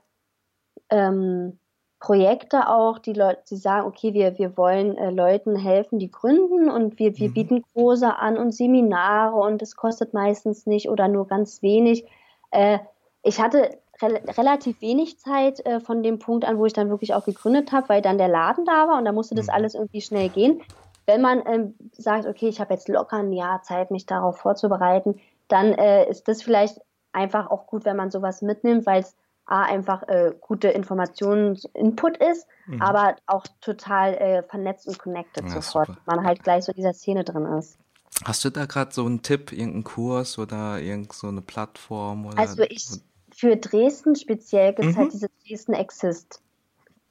äh, 0.90 0.97
ähm, 0.97 1.59
Projekte 2.00 2.69
auch, 2.69 2.99
die 2.99 3.12
Leute, 3.12 3.43
die 3.50 3.57
sagen, 3.57 3.87
okay, 3.87 4.14
wir, 4.14 4.38
wir 4.38 4.57
wollen 4.57 4.97
äh, 4.97 5.11
Leuten 5.11 5.57
helfen, 5.57 5.99
die 5.99 6.11
gründen 6.11 6.71
und 6.71 6.99
wir, 6.99 7.19
wir 7.19 7.31
mhm. 7.31 7.35
bieten 7.35 7.64
Kurse 7.75 8.17
an 8.17 8.38
und 8.38 8.52
Seminare 8.52 9.35
und 9.35 9.62
es 9.62 9.75
kostet 9.75 10.14
meistens 10.14 10.67
nicht 10.67 10.88
oder 10.88 11.09
nur 11.09 11.26
ganz 11.26 11.61
wenig. 11.61 12.05
Äh, 12.52 12.78
ich 13.25 13.40
hatte 13.40 13.78
re 14.00 14.21
relativ 14.38 14.81
wenig 14.81 15.19
Zeit 15.19 15.64
äh, 15.67 15.81
von 15.81 16.05
dem 16.05 16.21
Punkt 16.21 16.45
an, 16.45 16.59
wo 16.59 16.67
ich 16.67 16.73
dann 16.73 16.88
wirklich 16.88 17.14
auch 17.14 17.25
gegründet 17.25 17.73
habe, 17.73 17.88
weil 17.88 18.00
dann 18.00 18.19
der 18.19 18.28
Laden 18.28 18.64
da 18.64 18.87
war 18.87 18.99
und 18.99 19.05
da 19.05 19.12
musste 19.12 19.35
das 19.35 19.47
mhm. 19.47 19.55
alles 19.55 19.75
irgendwie 19.75 20.00
schnell 20.00 20.28
gehen. 20.28 20.62
Wenn 21.07 21.21
man 21.21 21.43
ähm, 21.47 21.75
sagt, 21.93 22.26
okay, 22.26 22.49
ich 22.49 22.61
habe 22.61 22.75
jetzt 22.75 22.88
locker 22.88 23.17
ein 23.17 23.33
Jahr 23.33 23.62
Zeit, 23.62 23.90
mich 23.90 24.07
darauf 24.07 24.38
vorzubereiten, 24.38 25.21
dann 25.49 25.73
äh, 25.73 26.09
ist 26.09 26.28
das 26.28 26.43
vielleicht 26.43 26.81
einfach 27.12 27.50
auch 27.50 27.67
gut, 27.67 27.85
wenn 27.85 27.97
man 27.97 28.11
sowas 28.11 28.43
mitnimmt, 28.43 28.87
weil 28.87 29.00
es 29.00 29.17
A, 29.49 29.62
einfach 29.62 30.02
äh, 30.09 30.35
gute 30.40 30.69
Informationsinput 30.69 32.19
ist, 32.19 32.47
mhm. 32.67 32.83
aber 32.83 33.17
auch 33.26 33.47
total 33.61 34.14
äh, 34.14 34.43
vernetzt 34.43 34.87
und 34.87 34.99
connected 34.99 35.45
ja, 35.45 35.50
sofort. 35.50 35.88
Super. 35.88 36.00
Man 36.05 36.25
halt 36.25 36.43
gleich 36.43 36.64
so 36.64 36.73
in 36.73 36.76
dieser 36.76 36.93
Szene 36.93 37.25
drin 37.25 37.47
ist. 37.59 37.78
Hast 38.25 38.45
du 38.45 38.50
da 38.50 38.67
gerade 38.67 38.93
so 38.93 39.07
einen 39.07 39.23
Tipp, 39.23 39.52
irgendeinen 39.52 39.85
Kurs 39.85 40.38
oder 40.38 40.81
irgendeine 40.81 41.37
so 41.37 41.40
Plattform? 41.40 42.26
Oder, 42.26 42.38
also 42.38 42.62
ich, 42.62 42.88
für 43.35 43.57
Dresden 43.57 44.17
speziell 44.17 44.75
gibt 44.75 44.90
es 44.90 44.97
halt 44.97 44.97
mhm. 44.97 45.00
halt 45.00 45.12
diese 45.14 45.28
Dresden 45.47 45.73
Exist. 45.73 46.43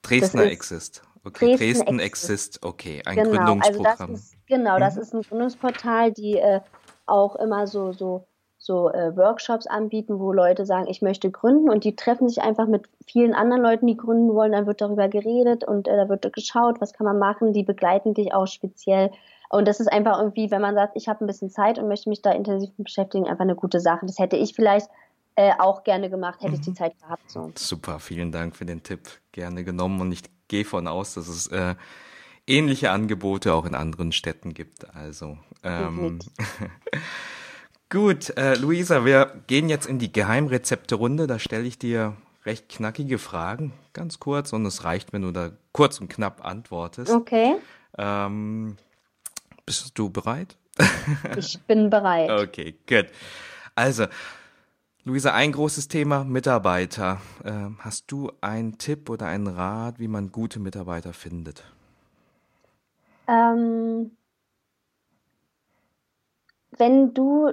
Dresdner 0.01 0.43
Exist. 0.43 1.01
Okay, 1.23 1.55
Dresden, 1.55 1.57
Dresden 1.57 1.99
Exist. 1.99 2.29
Exist. 2.29 2.63
Okay, 2.63 3.01
ein 3.05 3.15
genau, 3.15 3.29
Gründungsprogramm. 3.29 3.85
Also 3.87 4.13
das 4.13 4.19
ist, 4.21 4.47
genau, 4.47 4.75
mhm. 4.75 4.79
das 4.79 4.97
ist 4.97 5.13
ein 5.13 5.21
Gründungsportal, 5.21 6.11
die 6.11 6.37
äh, 6.37 6.61
auch 7.05 7.35
immer 7.37 7.67
so, 7.67 7.93
so 7.93 8.27
so 8.67 8.91
äh, 8.91 9.15
Workshops 9.17 9.65
anbieten, 9.65 10.19
wo 10.19 10.31
Leute 10.31 10.65
sagen, 10.65 10.87
ich 10.87 11.01
möchte 11.01 11.31
gründen 11.31 11.69
und 11.69 11.83
die 11.83 11.95
treffen 11.95 12.29
sich 12.29 12.41
einfach 12.41 12.67
mit 12.67 12.87
vielen 13.07 13.33
anderen 13.33 13.63
Leuten, 13.63 13.87
die 13.87 13.97
gründen 13.97 14.33
wollen. 14.35 14.51
Dann 14.51 14.67
wird 14.67 14.81
darüber 14.81 15.07
geredet 15.07 15.63
und 15.63 15.87
äh, 15.87 15.95
da 15.97 16.07
wird 16.09 16.31
geschaut, 16.31 16.79
was 16.79 16.93
kann 16.93 17.05
man 17.05 17.17
machen. 17.17 17.53
Die 17.53 17.63
begleiten 17.63 18.13
dich 18.13 18.33
auch 18.33 18.45
speziell. 18.45 19.11
Und 19.49 19.67
das 19.67 19.79
ist 19.79 19.87
einfach 19.87 20.19
irgendwie, 20.19 20.51
wenn 20.51 20.61
man 20.61 20.75
sagt, 20.75 20.95
ich 20.95 21.07
habe 21.07 21.23
ein 21.23 21.27
bisschen 21.27 21.49
Zeit 21.49 21.79
und 21.79 21.87
möchte 21.87 22.09
mich 22.09 22.21
da 22.21 22.31
intensiv 22.31 22.69
beschäftigen, 22.77 23.25
einfach 23.25 23.45
eine 23.45 23.55
gute 23.55 23.79
Sache. 23.79 24.05
Das 24.05 24.19
hätte 24.19 24.35
ich 24.35 24.53
vielleicht 24.53 24.89
äh, 25.35 25.53
auch 25.57 25.83
gerne 25.83 26.09
gemacht, 26.09 26.41
hätte 26.41 26.55
ich 26.55 26.61
die 26.61 26.71
mhm. 26.71 26.75
Zeit 26.75 26.99
gehabt. 26.99 27.31
So. 27.31 27.51
Super, 27.55 27.99
vielen 27.99 28.31
Dank 28.31 28.55
für 28.55 28.65
den 28.65 28.83
Tipp. 28.83 29.07
Gerne 29.31 29.63
genommen 29.63 30.01
und 30.01 30.11
ich 30.11 30.21
gehe 30.49 30.65
von 30.65 30.87
aus, 30.87 31.13
dass 31.13 31.29
es 31.29 31.47
äh, 31.47 31.75
ähnliche 32.47 32.91
Angebote 32.91 33.53
auch 33.53 33.65
in 33.65 33.75
anderen 33.75 34.11
Städten 34.11 34.53
gibt. 34.53 34.93
Also 34.93 35.37
ähm, 35.63 36.19
Gut, 37.89 38.35
äh, 38.37 38.55
Luisa, 38.55 39.05
wir 39.05 39.31
gehen 39.47 39.69
jetzt 39.69 39.85
in 39.85 39.97
die 39.97 40.11
Geheimrezepte-Runde. 40.11 41.25
Da 41.25 41.39
stelle 41.39 41.63
ich 41.63 41.79
dir 41.79 42.17
recht 42.45 42.67
knackige 42.67 43.17
Fragen, 43.17 43.71
ganz 43.93 44.19
kurz, 44.19 44.51
und 44.51 44.65
es 44.65 44.83
reicht, 44.83 45.13
wenn 45.13 45.21
du 45.21 45.31
da 45.31 45.51
kurz 45.71 46.01
und 46.01 46.09
knapp 46.09 46.43
antwortest. 46.45 47.11
Okay. 47.11 47.55
Ähm, 47.97 48.75
bist 49.65 49.97
du 49.97 50.09
bereit? 50.09 50.57
ich 51.37 51.59
bin 51.61 51.89
bereit. 51.89 52.29
Okay, 52.29 52.75
gut. 52.87 53.07
Also, 53.73 54.07
Luisa, 55.05 55.33
ein 55.33 55.53
großes 55.53 55.87
Thema, 55.87 56.25
Mitarbeiter. 56.25 57.21
Ähm, 57.45 57.77
hast 57.79 58.11
du 58.11 58.33
einen 58.41 58.77
Tipp 58.77 59.09
oder 59.09 59.27
einen 59.27 59.47
Rat, 59.47 59.99
wie 59.99 60.09
man 60.09 60.33
gute 60.33 60.59
Mitarbeiter 60.59 61.13
findet? 61.13 61.63
Ähm, 63.29 63.57
ähm, 63.57 64.11
wenn 66.77 67.13
du 67.13 67.51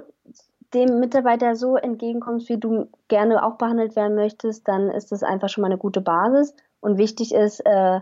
dem 0.73 0.99
Mitarbeiter 0.99 1.55
so 1.55 1.77
entgegenkommst, 1.77 2.49
wie 2.49 2.57
du 2.57 2.89
gerne 3.07 3.45
auch 3.45 3.57
behandelt 3.57 3.95
werden 3.95 4.15
möchtest, 4.15 4.67
dann 4.67 4.89
ist 4.89 5.11
das 5.11 5.23
einfach 5.23 5.49
schon 5.49 5.61
mal 5.61 5.67
eine 5.67 5.77
gute 5.77 6.01
Basis. 6.01 6.53
Und 6.81 6.97
wichtig 6.97 7.33
ist 7.33 7.61
äh, 7.65 8.01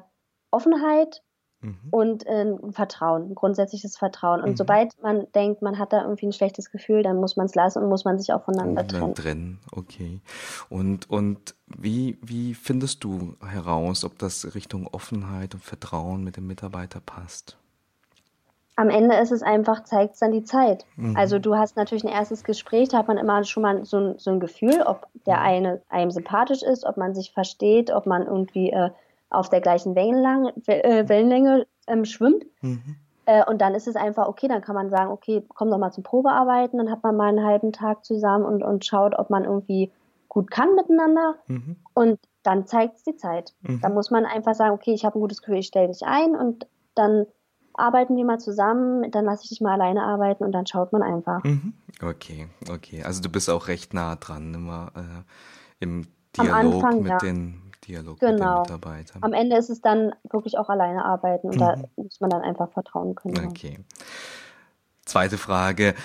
Offenheit 0.52 1.22
mhm. 1.62 1.78
und 1.92 2.26
äh, 2.26 2.46
Vertrauen, 2.72 3.30
ein 3.30 3.36
grundsätzliches 3.36 3.98
Vertrauen. 3.98 4.42
Und 4.42 4.52
mhm. 4.52 4.58
sobald 4.58 5.02
man 5.02 5.28
denkt, 5.34 5.62
man 5.62 5.78
hat 5.78 5.94
da 5.94 6.02
irgendwie 6.02 6.28
ein 6.28 6.34
schlechtes 6.34 6.72
Gefühl, 6.72 7.04
dann 7.04 7.18
muss 7.18 7.36
man 7.36 7.46
es 7.46 7.56
lassen 7.56 7.84
und 7.84 7.90
muss 7.90 8.06
man 8.06 8.20
sich 8.20 8.34
auch 8.34 8.44
voneinander 8.44 8.88
trennen. 8.88 9.16
trennen. 9.16 9.60
Okay. 9.72 10.22
Und, 10.70 11.10
und 11.10 11.56
wie, 11.68 12.18
wie 12.22 12.54
findest 12.54 13.04
du 13.04 13.36
heraus, 13.46 14.04
ob 14.04 14.18
das 14.20 14.56
Richtung 14.56 14.88
Offenheit 14.88 15.54
und 15.54 15.64
Vertrauen 15.64 16.24
mit 16.24 16.38
dem 16.38 16.48
Mitarbeiter 16.48 17.00
passt? 17.00 17.58
Am 18.76 18.90
Ende 18.90 19.16
ist 19.18 19.32
es 19.32 19.44
einfach, 19.44 19.84
zeigt 19.84 20.14
es 20.14 20.20
dann 20.20 20.32
die 20.32 20.44
Zeit. 20.44 20.86
Mhm. 20.96 21.16
Also 21.16 21.40
du 21.40 21.56
hast 21.56 21.78
natürlich 21.78 22.04
ein 22.04 22.12
erstes 22.12 22.44
Gespräch, 22.44 22.90
da 22.90 22.98
hat 23.00 23.08
man 23.08 23.18
immer 23.18 23.44
schon 23.44 23.64
mal 23.64 23.86
so 23.86 23.98
ein, 23.98 24.20
so 24.20 24.32
ein 24.32 24.40
Gefühl, 24.40 24.82
ob 24.86 25.08
der 25.26 25.38
mhm. 25.38 25.44
eine 25.44 25.82
einem 25.90 26.12
sympathisch 26.12 26.64
ist, 26.64 26.86
ob 26.86 26.98
man 26.98 27.14
sich 27.14 27.32
versteht, 27.32 27.92
ob 27.92 28.06
man 28.06 28.26
irgendwie 28.26 28.72
äh, 28.72 28.90
auf 29.30 29.50
der 29.50 29.62
gleichen 29.62 29.96
Wellenlänge, 29.96 30.54
äh, 30.68 31.08
Wellenlänge 31.08 31.68
ähm, 31.88 32.06
schwimmt. 32.06 32.46
Mhm. 32.62 32.96
Äh, 33.26 33.46
und 33.46 33.62
dann 33.62 33.76
ist 33.76 33.88
es 33.88 33.96
einfach 33.96 34.28
okay, 34.28 34.48
dann 34.48 34.62
kann 34.62 34.76
man 34.76 34.90
sagen, 34.90 35.12
okay, 35.12 35.44
komm 35.50 35.70
doch 35.70 35.78
mal 35.78 35.92
zum 35.92 36.04
Probearbeiten, 36.04 36.78
dann 36.78 36.92
hat 36.92 37.04
man 37.04 37.16
mal 37.16 37.30
einen 37.30 37.46
halben 37.46 37.72
Tag 37.72 38.04
zusammen 38.04 38.46
und, 38.46 38.64
und 38.64 38.86
schaut, 38.86 39.18
ob 39.18 39.30
man 39.30 39.46
irgendwie 39.46 39.92
gut 40.30 40.50
kann 40.50 40.76
miteinander. 40.76 41.36
Mhm. 41.48 41.78
Und 41.94 42.20
dann 42.42 42.66
zeigt 42.66 42.98
es 42.98 43.04
die 43.04 43.16
Zeit. 43.16 43.54
Mhm. 43.62 43.82
Da 43.82 43.90
muss 43.90 44.12
man 44.12 44.26
einfach 44.26 44.56
sagen, 44.56 44.74
okay, 44.74 44.94
ich 44.94 45.06
habe 45.06 45.18
ein 45.18 45.22
gutes 45.22 45.42
Gefühl, 45.42 45.60
ich 45.60 45.68
stelle 45.68 45.88
dich 45.88 46.04
ein 46.04 46.36
und 46.36 46.68
dann 46.96 47.28
arbeiten 47.76 48.16
wir 48.16 48.26
mal 48.26 48.40
zusammen, 48.40 49.10
dann 49.12 49.26
lasse 49.26 49.44
ich 49.44 49.50
dich 49.50 49.62
mal 49.62 49.74
alleine 49.74 50.04
arbeiten 50.04 50.44
und 50.44 50.52
dann 50.52 50.66
schaut 50.66 50.94
man 50.94 51.04
einfach. 51.04 51.44
Mhm. 51.44 51.74
Okay, 52.02 52.48
okay. 52.70 53.04
Also 53.04 53.22
du 53.22 53.30
bist 53.30 53.50
auch 53.50 53.68
recht 53.68 53.94
nah 53.94 54.16
dran, 54.16 54.54
immer 54.54 54.92
äh, 54.96 55.84
im 55.84 56.08
Dialog 56.38 56.84
Anfang, 56.84 57.02
mit 57.02 57.12
ja. 57.12 57.18
den 57.18 57.62
Dialog 57.88 58.20
genau. 58.20 58.32
mit 58.32 58.40
den 58.40 58.46
genau. 58.46 58.62
Mitarbeitern. 58.62 59.24
Am 59.24 59.34
Ende 59.34 59.58
ist 59.58 59.70
es 59.70 59.82
dann 59.82 60.14
wirklich 60.32 60.58
auch 60.58 60.70
alleine 60.70 61.06
arbeiten 61.06 61.48
und 61.48 61.56
mhm. 61.56 61.60
da 61.60 61.76
muss 61.96 62.20
man 62.20 62.30
dann 62.30 62.42
einfach 62.42 62.72
vertrauen 62.72 63.16
können. 63.16 63.48
Okay. 63.48 63.80
Zweite 65.06 65.38
Frage. 65.38 65.96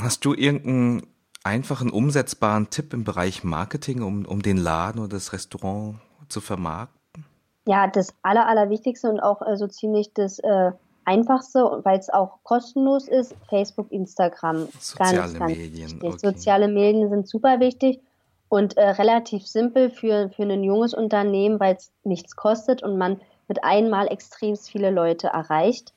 Hast 0.00 0.24
du 0.24 0.34
irgendeinen 0.34 1.02
einfachen, 1.44 1.90
umsetzbaren 1.90 2.70
Tipp 2.70 2.92
im 2.92 3.04
Bereich 3.04 3.44
Marketing, 3.44 4.02
um, 4.02 4.24
um 4.26 4.42
den 4.42 4.56
Laden 4.56 5.00
oder 5.00 5.08
das 5.16 5.32
Restaurant 5.32 5.96
zu 6.28 6.40
vermarkten? 6.40 7.24
Ja, 7.66 7.86
das 7.86 8.14
Aller, 8.22 8.46
Allerwichtigste 8.46 9.08
und 9.08 9.20
auch 9.20 9.42
äh, 9.42 9.56
so 9.56 9.66
ziemlich 9.66 10.12
das 10.14 10.38
äh, 10.40 10.72
einfachste, 11.10 11.80
weil 11.82 11.98
es 11.98 12.08
auch 12.10 12.38
kostenlos 12.44 13.08
ist, 13.08 13.34
Facebook, 13.48 13.90
Instagram. 13.90 14.68
Soziale 14.78 15.16
ganz, 15.16 15.38
ganz 15.38 15.56
Medien. 15.56 16.00
Okay. 16.02 16.18
Soziale 16.18 16.68
Medien 16.68 17.08
sind 17.08 17.28
super 17.28 17.58
wichtig 17.60 18.00
und 18.48 18.76
äh, 18.76 18.90
relativ 18.90 19.46
simpel 19.46 19.90
für, 19.90 20.30
für 20.30 20.42
ein 20.42 20.62
junges 20.62 20.94
Unternehmen, 20.94 21.58
weil 21.58 21.76
es 21.76 21.90
nichts 22.04 22.36
kostet 22.36 22.82
und 22.82 22.96
man 22.96 23.20
mit 23.48 23.64
einmal 23.64 24.06
extrem 24.06 24.56
viele 24.56 24.90
Leute 24.90 25.28
erreicht. 25.28 25.92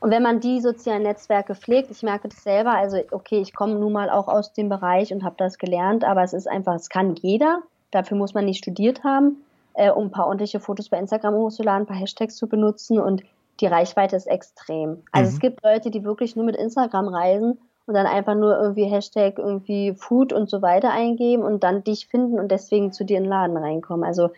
Und 0.00 0.10
wenn 0.10 0.22
man 0.22 0.40
die 0.40 0.60
sozialen 0.60 1.02
Netzwerke 1.02 1.54
pflegt, 1.54 1.90
ich 1.90 2.02
merke 2.02 2.28
das 2.28 2.42
selber, 2.42 2.74
also 2.74 2.98
okay, 3.10 3.40
ich 3.40 3.54
komme 3.54 3.74
nun 3.74 3.92
mal 3.92 4.10
auch 4.10 4.28
aus 4.28 4.52
dem 4.52 4.68
Bereich 4.68 5.12
und 5.12 5.24
habe 5.24 5.34
das 5.38 5.58
gelernt, 5.58 6.04
aber 6.04 6.22
es 6.22 6.32
ist 6.32 6.46
einfach, 6.46 6.74
es 6.74 6.88
kann 6.88 7.16
jeder, 7.16 7.62
dafür 7.90 8.16
muss 8.16 8.34
man 8.34 8.44
nicht 8.44 8.58
studiert 8.58 9.02
haben, 9.02 9.38
äh, 9.74 9.90
um 9.90 10.06
ein 10.06 10.10
paar 10.10 10.26
ordentliche 10.26 10.60
Fotos 10.60 10.88
bei 10.88 10.98
Instagram 10.98 11.34
hochzuladen, 11.34 11.82
ein 11.82 11.86
paar 11.86 11.96
Hashtags 11.96 12.36
zu 12.36 12.46
benutzen 12.46 13.00
und 13.00 13.22
die 13.60 13.66
Reichweite 13.66 14.16
ist 14.16 14.26
extrem. 14.26 15.02
Also 15.12 15.30
mhm. 15.30 15.34
es 15.34 15.40
gibt 15.40 15.64
Leute, 15.64 15.90
die 15.90 16.04
wirklich 16.04 16.36
nur 16.36 16.44
mit 16.44 16.56
Instagram 16.56 17.08
reisen 17.08 17.58
und 17.86 17.94
dann 17.94 18.06
einfach 18.06 18.34
nur 18.34 18.58
irgendwie 18.58 18.84
Hashtag 18.84 19.38
irgendwie 19.38 19.94
Food 19.94 20.32
und 20.32 20.50
so 20.50 20.62
weiter 20.62 20.92
eingeben 20.92 21.42
und 21.42 21.64
dann 21.64 21.84
dich 21.84 22.06
finden 22.06 22.38
und 22.38 22.50
deswegen 22.50 22.92
zu 22.92 23.04
dir 23.04 23.16
in 23.16 23.24
den 23.24 23.30
Laden 23.30 23.56
reinkommen. 23.56 24.04
Also 24.04 24.30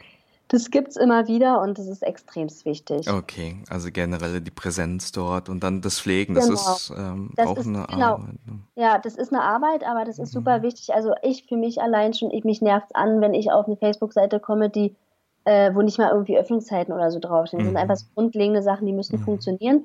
das 0.50 0.70
gibt 0.70 0.88
es 0.88 0.96
immer 0.96 1.28
wieder 1.28 1.60
und 1.60 1.78
das 1.78 1.86
ist 1.86 2.02
extrem 2.02 2.48
wichtig. 2.64 3.08
Okay, 3.08 3.62
also 3.68 3.88
generell 3.92 4.40
die 4.40 4.50
Präsenz 4.50 5.12
dort 5.12 5.48
und 5.48 5.62
dann 5.62 5.80
das 5.80 6.00
Pflegen, 6.00 6.34
das 6.34 6.48
genau. 6.48 6.60
ist 6.60 6.92
ähm, 6.96 7.30
das 7.36 7.46
auch 7.46 7.56
ist, 7.56 7.66
eine 7.68 7.86
genau. 7.88 8.06
Arbeit. 8.14 8.46
Ne? 8.46 8.60
Ja, 8.74 8.98
das 8.98 9.14
ist 9.14 9.32
eine 9.32 9.42
Arbeit, 9.42 9.84
aber 9.84 10.04
das 10.04 10.18
ist 10.18 10.34
mhm. 10.34 10.38
super 10.38 10.62
wichtig. 10.62 10.92
Also 10.92 11.14
ich 11.22 11.46
für 11.46 11.56
mich 11.56 11.80
allein 11.80 12.14
schon, 12.14 12.32
ich, 12.32 12.42
mich 12.42 12.62
nervt 12.62 12.96
an, 12.96 13.20
wenn 13.20 13.32
ich 13.32 13.52
auf 13.52 13.66
eine 13.66 13.76
Facebook-Seite 13.76 14.40
komme, 14.40 14.70
die 14.70 14.96
äh, 15.44 15.74
wo 15.74 15.82
nicht 15.82 15.98
mal 15.98 16.10
irgendwie 16.10 16.38
Öffnungszeiten 16.38 16.92
oder 16.92 17.10
so 17.10 17.18
draufstehen. 17.18 17.60
Das 17.60 17.66
mhm. 17.66 17.76
sind 17.76 17.82
einfach 17.82 17.96
so 17.96 18.06
grundlegende 18.14 18.62
Sachen, 18.62 18.86
die 18.86 18.92
müssen 18.92 19.18
mhm. 19.18 19.24
funktionieren. 19.24 19.84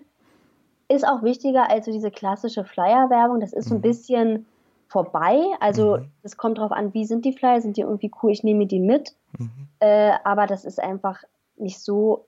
Ist 0.88 1.08
auch 1.08 1.24
wichtiger 1.24 1.70
als 1.70 1.86
so 1.86 1.91
diese 1.91 2.12
klassische 2.12 2.63
Flyer-Werbung. 2.63 3.39
Das 3.39 3.54
ist 3.54 3.70
so 3.70 3.76
ein 3.76 3.80
mhm. 3.80 3.84
bisschen 3.84 4.46
vorbei. 4.88 5.44
Also 5.60 5.98
mhm. 5.98 6.12
es 6.24 6.38
kommt 6.38 6.58
darauf 6.58 6.72
an, 6.72 6.94
wie 6.94 7.06
sind 7.06 7.26
die 7.26 7.34
Flyer, 7.34 7.62
sind 7.62 7.78
die 7.78 7.82
irgendwie 7.82 8.12
cool, 8.22 8.32
ich 8.32 8.44
nehme 8.44 8.68
die 8.68 8.80
mit. 8.80 9.15
Mhm. 9.38 9.50
Äh, 9.80 10.13
aber 10.24 10.46
das 10.46 10.65
ist 10.65 10.80
einfach 10.82 11.24
nicht 11.58 11.80
so, 11.80 12.26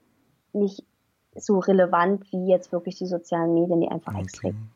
nicht 0.54 0.84
so 1.36 1.60
relevant 1.60 2.32
wie 2.32 2.50
jetzt 2.50 2.72
wirklich 2.72 2.96
die 2.96 3.06
sozialen 3.06 3.54
Medien, 3.54 3.82
die 3.82 3.90
einfach 3.90 4.13
okay. 4.13 4.24
extrem. 4.24 4.70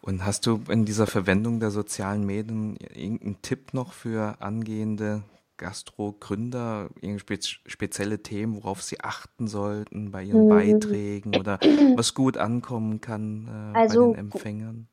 Und 0.00 0.24
hast 0.24 0.46
du 0.46 0.60
in 0.68 0.84
dieser 0.84 1.06
Verwendung 1.06 1.60
der 1.60 1.70
sozialen 1.70 2.24
Medien 2.24 2.76
irgendeinen 2.94 3.40
Tipp 3.42 3.74
noch 3.74 3.92
für 3.92 4.36
angehende 4.40 5.22
Gastro-Gründer 5.58 6.88
irgendwie 7.00 7.38
spezielle 7.66 8.22
Themen, 8.22 8.56
worauf 8.56 8.82
sie 8.82 9.00
achten 9.00 9.46
sollten 9.46 10.10
bei 10.10 10.22
ihren 10.22 10.44
mhm. 10.44 10.48
Beiträgen 10.48 11.36
oder 11.36 11.58
was 11.96 12.14
gut 12.14 12.38
ankommen 12.38 13.00
kann 13.00 13.72
äh, 13.74 13.78
also, 13.78 14.12
bei 14.12 14.12
den 14.12 14.20
Empfängern? 14.20 14.88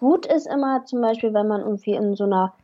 Gut 0.00 0.26
ist 0.26 0.46
immer 0.46 0.84
zum 0.86 1.00
Beispiel, 1.00 1.34
wenn 1.34 1.48
man 1.48 1.60
irgendwie 1.60 1.94
in 1.94 2.14
so 2.14 2.24
einer 2.24 2.54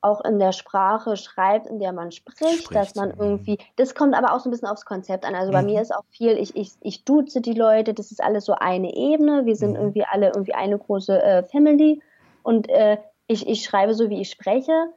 auch 0.00 0.24
in 0.24 0.38
der 0.38 0.52
Sprache 0.52 1.16
schreibt, 1.16 1.66
in 1.66 1.80
der 1.80 1.92
man 1.92 2.12
spricht, 2.12 2.62
spricht 2.62 2.74
dass 2.74 2.94
man 2.94 3.10
irgendwie, 3.18 3.58
das 3.76 3.94
kommt 3.94 4.14
aber 4.14 4.32
auch 4.32 4.40
so 4.40 4.48
ein 4.48 4.52
bisschen 4.52 4.68
aufs 4.68 4.84
Konzept 4.84 5.24
an. 5.24 5.34
Also 5.34 5.50
bei 5.50 5.60
mhm. 5.60 5.70
mir 5.70 5.82
ist 5.82 5.92
auch 5.92 6.04
viel, 6.10 6.38
ich, 6.38 6.54
ich, 6.56 6.72
ich 6.80 7.04
duze 7.04 7.40
die 7.40 7.54
Leute, 7.54 7.94
das 7.94 8.12
ist 8.12 8.22
alles 8.22 8.44
so 8.44 8.52
eine 8.54 8.94
Ebene, 8.94 9.44
wir 9.44 9.56
sind 9.56 9.70
mhm. 9.70 9.76
irgendwie 9.76 10.04
alle 10.04 10.28
irgendwie 10.28 10.54
eine 10.54 10.78
große 10.78 11.20
äh, 11.20 11.42
Family 11.42 12.00
und 12.42 12.68
äh, 12.68 12.98
ich, 13.26 13.48
ich 13.48 13.64
schreibe 13.64 13.94
so, 13.94 14.08
wie 14.08 14.20
ich 14.20 14.30
spreche 14.30 14.92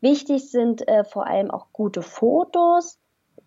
Wichtig 0.00 0.50
sind 0.50 0.86
äh, 0.88 1.04
vor 1.04 1.26
allem 1.26 1.50
auch 1.50 1.66
gute 1.72 2.02
Fotos, 2.02 2.98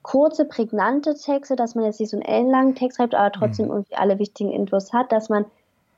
kurze, 0.01 0.45
prägnante 0.45 1.15
Texte, 1.15 1.55
dass 1.55 1.75
man 1.75 1.85
jetzt 1.85 1.99
nicht 1.99 2.09
so 2.09 2.17
einen 2.17 2.25
ellenlangen 2.25 2.75
Text 2.75 2.97
schreibt, 2.97 3.15
aber 3.15 3.31
trotzdem 3.31 3.67
mhm. 3.67 3.71
irgendwie 3.71 3.95
alle 3.95 4.19
wichtigen 4.19 4.51
Infos 4.51 4.93
hat, 4.93 5.11
dass 5.11 5.29
man 5.29 5.45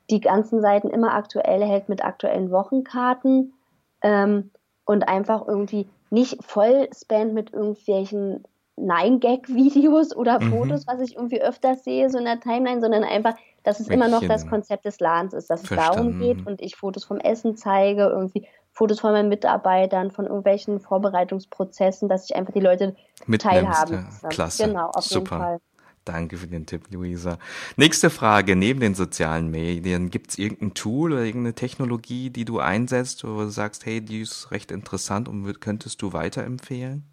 die 0.09 0.21
ganzen 0.21 0.61
Seiten 0.61 0.89
immer 0.89 1.13
aktuell 1.13 1.63
hält 1.63 1.89
mit 1.89 2.05
aktuellen 2.05 2.51
Wochenkarten 2.51 3.53
ähm, 4.01 4.51
und 4.85 5.07
einfach 5.07 5.47
irgendwie 5.47 5.87
nicht 6.11 6.43
voll 6.43 6.87
spannt 6.95 7.33
mit 7.33 7.51
irgendwelchen 7.51 8.43
Nein-Gag-Videos 8.77 10.15
oder 10.15 10.39
mhm. 10.39 10.51
Fotos, 10.51 10.87
was 10.87 10.99
ich 10.99 11.15
irgendwie 11.15 11.41
öfters 11.41 11.83
sehe, 11.83 12.09
so 12.09 12.17
in 12.17 12.25
der 12.25 12.39
Timeline, 12.39 12.81
sondern 12.81 13.03
einfach, 13.03 13.35
dass 13.63 13.79
es 13.79 13.87
Mädchen. 13.87 14.03
immer 14.03 14.19
noch 14.19 14.27
das 14.27 14.47
Konzept 14.47 14.85
des 14.85 14.99
Ladens 14.99 15.33
ist, 15.33 15.49
dass 15.49 15.65
Verstanden. 15.65 15.89
es 15.89 15.95
darum 15.95 16.19
geht 16.19 16.47
und 16.47 16.61
ich 16.61 16.75
Fotos 16.75 17.05
vom 17.05 17.19
Essen 17.19 17.57
zeige, 17.57 18.03
irgendwie 18.03 18.47
Fotos 18.75 18.99
von 18.99 19.13
meinen 19.13 19.29
Mitarbeitern, 19.29 20.11
von 20.11 20.25
irgendwelchen 20.25 20.81
Vorbereitungsprozessen, 20.81 22.09
dass 22.09 22.29
ich 22.29 22.35
einfach 22.35 22.53
die 22.53 22.59
Leute 22.59 22.95
Mitnimmst, 23.25 23.45
teilhaben 23.45 24.07
ja. 24.21 24.29
Klasse. 24.29 24.67
Genau, 24.67 24.89
auf 24.89 25.05
Super. 25.05 25.17
jeden 25.17 25.43
Fall. 25.43 25.59
Danke 26.03 26.37
für 26.37 26.47
den 26.47 26.65
Tipp, 26.65 26.83
Luisa. 26.91 27.39
Nächste 27.77 28.09
Frage. 28.09 28.57
Neben 28.57 28.81
den 28.81 28.93
sozialen 28.93 29.49
Medien, 29.49 30.11
gibt 30.11 30.31
es 30.31 30.37
irgendein 30.37 30.73
Tool 30.73 31.13
oder 31.13 31.23
irgendeine 31.23 31.55
Technologie, 31.55 32.29
die 32.29 32.43
du 32.43 32.59
einsetzt, 32.59 33.23
wo 33.23 33.39
du 33.39 33.49
sagst, 33.49 33.85
hey, 33.85 34.01
die 34.01 34.21
ist 34.21 34.51
recht 34.51 34.71
interessant 34.71 35.29
und 35.29 35.61
könntest 35.61 36.01
du 36.01 36.11
weiterempfehlen? 36.11 37.05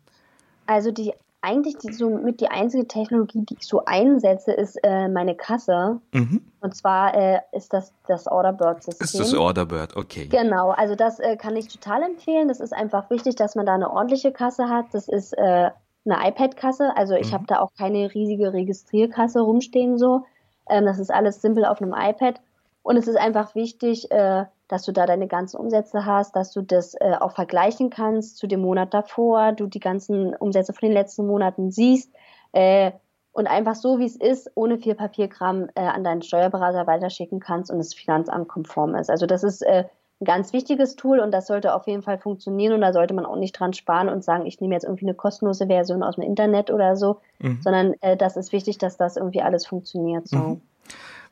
Also 0.67 0.91
die 0.91 1.15
eigentlich 1.43 1.77
die, 1.79 1.93
so 1.93 2.09
mit 2.09 2.41
die 2.41 2.49
einzige 2.49 2.87
Technologie, 2.87 3.45
die 3.45 3.57
ich 3.59 3.67
so 3.67 3.85
einsetze, 3.85 4.53
ist 4.53 4.77
äh, 4.85 5.09
meine 5.09 5.35
Kasse. 5.35 6.01
Mhm. 6.13 6.43
Und 6.61 6.77
zwar 6.77 7.15
äh, 7.15 7.41
ist 7.53 7.73
das 7.73 7.93
das 8.07 8.29
Orderbird-System. 8.29 9.05
Ist 9.05 9.19
das 9.19 9.35
Orderbird, 9.35 9.97
okay. 9.97 10.27
Genau, 10.27 10.71
also 10.71 10.95
das 10.95 11.19
äh, 11.19 11.37
kann 11.37 11.57
ich 11.57 11.69
total 11.69 12.03
empfehlen. 12.03 12.49
Das 12.49 12.61
ist 12.61 12.73
einfach 12.73 13.11
wichtig, 13.11 13.35
dass 13.35 13.57
man 13.57 13.67
da 13.67 13.75
eine 13.75 13.91
ordentliche 13.91 14.33
Kasse 14.33 14.69
hat. 14.69 14.87
Das 14.93 15.09
ist 15.09 15.33
äh, 15.37 15.71
eine 16.05 16.29
iPad-Kasse. 16.29 16.97
Also 16.97 17.15
ich 17.15 17.29
mhm. 17.29 17.35
habe 17.35 17.45
da 17.49 17.61
auch 17.61 17.73
keine 17.77 18.15
riesige 18.15 18.53
Registrierkasse 18.53 19.41
rumstehen 19.41 19.99
so. 19.99 20.25
Ähm, 20.69 20.85
das 20.85 20.99
ist 20.99 21.13
alles 21.13 21.43
simpel 21.43 21.65
auf 21.65 21.83
einem 21.83 21.93
iPad. 21.93 22.41
Und 22.83 22.97
es 22.97 23.07
ist 23.07 23.17
einfach 23.17 23.55
wichtig, 23.55 24.11
äh, 24.11 24.45
dass 24.69 24.85
du 24.85 24.93
da 24.93 25.07
deine 25.07 25.29
ganzen 25.29 25.59
Umsätze 25.59 26.05
hast, 26.07 26.35
dass 26.35 26.53
du 26.53 26.63
das 26.63 26.95
äh, 26.95 27.15
auch 27.21 27.33
vergleichen 27.33 27.91
kannst 27.91 28.39
zu 28.39 28.47
dem 28.47 28.61
Monat 28.61 28.93
davor, 28.95 29.53
du 29.53 29.67
die 29.67 29.81
ganzen 29.81 30.35
Umsätze 30.35 30.73
von 30.73 30.89
den 30.89 30.95
letzten 30.95 31.27
Monaten 31.27 31.71
siehst 31.71 32.13
äh, 32.53 32.93
und 33.33 33.47
einfach 33.47 33.75
so, 33.75 33.99
wie 33.99 34.05
es 34.05 34.17
ist, 34.17 34.51
ohne 34.55 34.79
viel 34.79 34.95
Papierkram 34.95 35.69
äh, 35.75 35.83
an 35.83 36.05
deinen 36.05 36.23
Steuerberater 36.23 36.87
weiterschicken 36.87 37.39
kannst 37.41 37.71
und 37.71 37.79
das 37.79 37.95
Finanzamt 37.95 38.49
konform 38.49 38.95
ist. 38.95 39.11
Also 39.11 39.27
das 39.27 39.43
ist 39.43 39.63
äh, 39.63 39.85
ein 40.21 40.25
ganz 40.25 40.53
wichtiges 40.53 40.97
Tool 40.97 41.21
und 41.21 41.33
das 41.33 41.47
sollte 41.47 41.75
auf 41.75 41.87
jeden 41.87 42.03
Fall 42.03 42.19
funktionieren 42.19 42.75
und 42.75 42.81
da 42.81 42.93
sollte 42.93 43.15
man 43.15 43.27
auch 43.27 43.37
nicht 43.37 43.53
dran 43.53 43.73
sparen 43.73 44.09
und 44.09 44.25
sagen, 44.25 44.47
ich 44.47 44.61
nehme 44.61 44.75
jetzt 44.75 44.85
irgendwie 44.85 45.07
eine 45.07 45.15
kostenlose 45.15 45.67
Version 45.67 46.03
aus 46.03 46.17
dem 46.17 46.25
Internet 46.25 46.71
oder 46.71 46.97
so, 46.97 47.19
mhm. 47.41 47.61
sondern 47.63 47.95
äh, 48.01 48.17
das 48.17 48.37
ist 48.37 48.53
wichtig, 48.53 48.79
dass 48.79 48.97
das 48.97 49.17
irgendwie 49.17 49.43
alles 49.43 49.67
funktioniert. 49.67 50.29
So. 50.29 50.37
Mhm. 50.37 50.63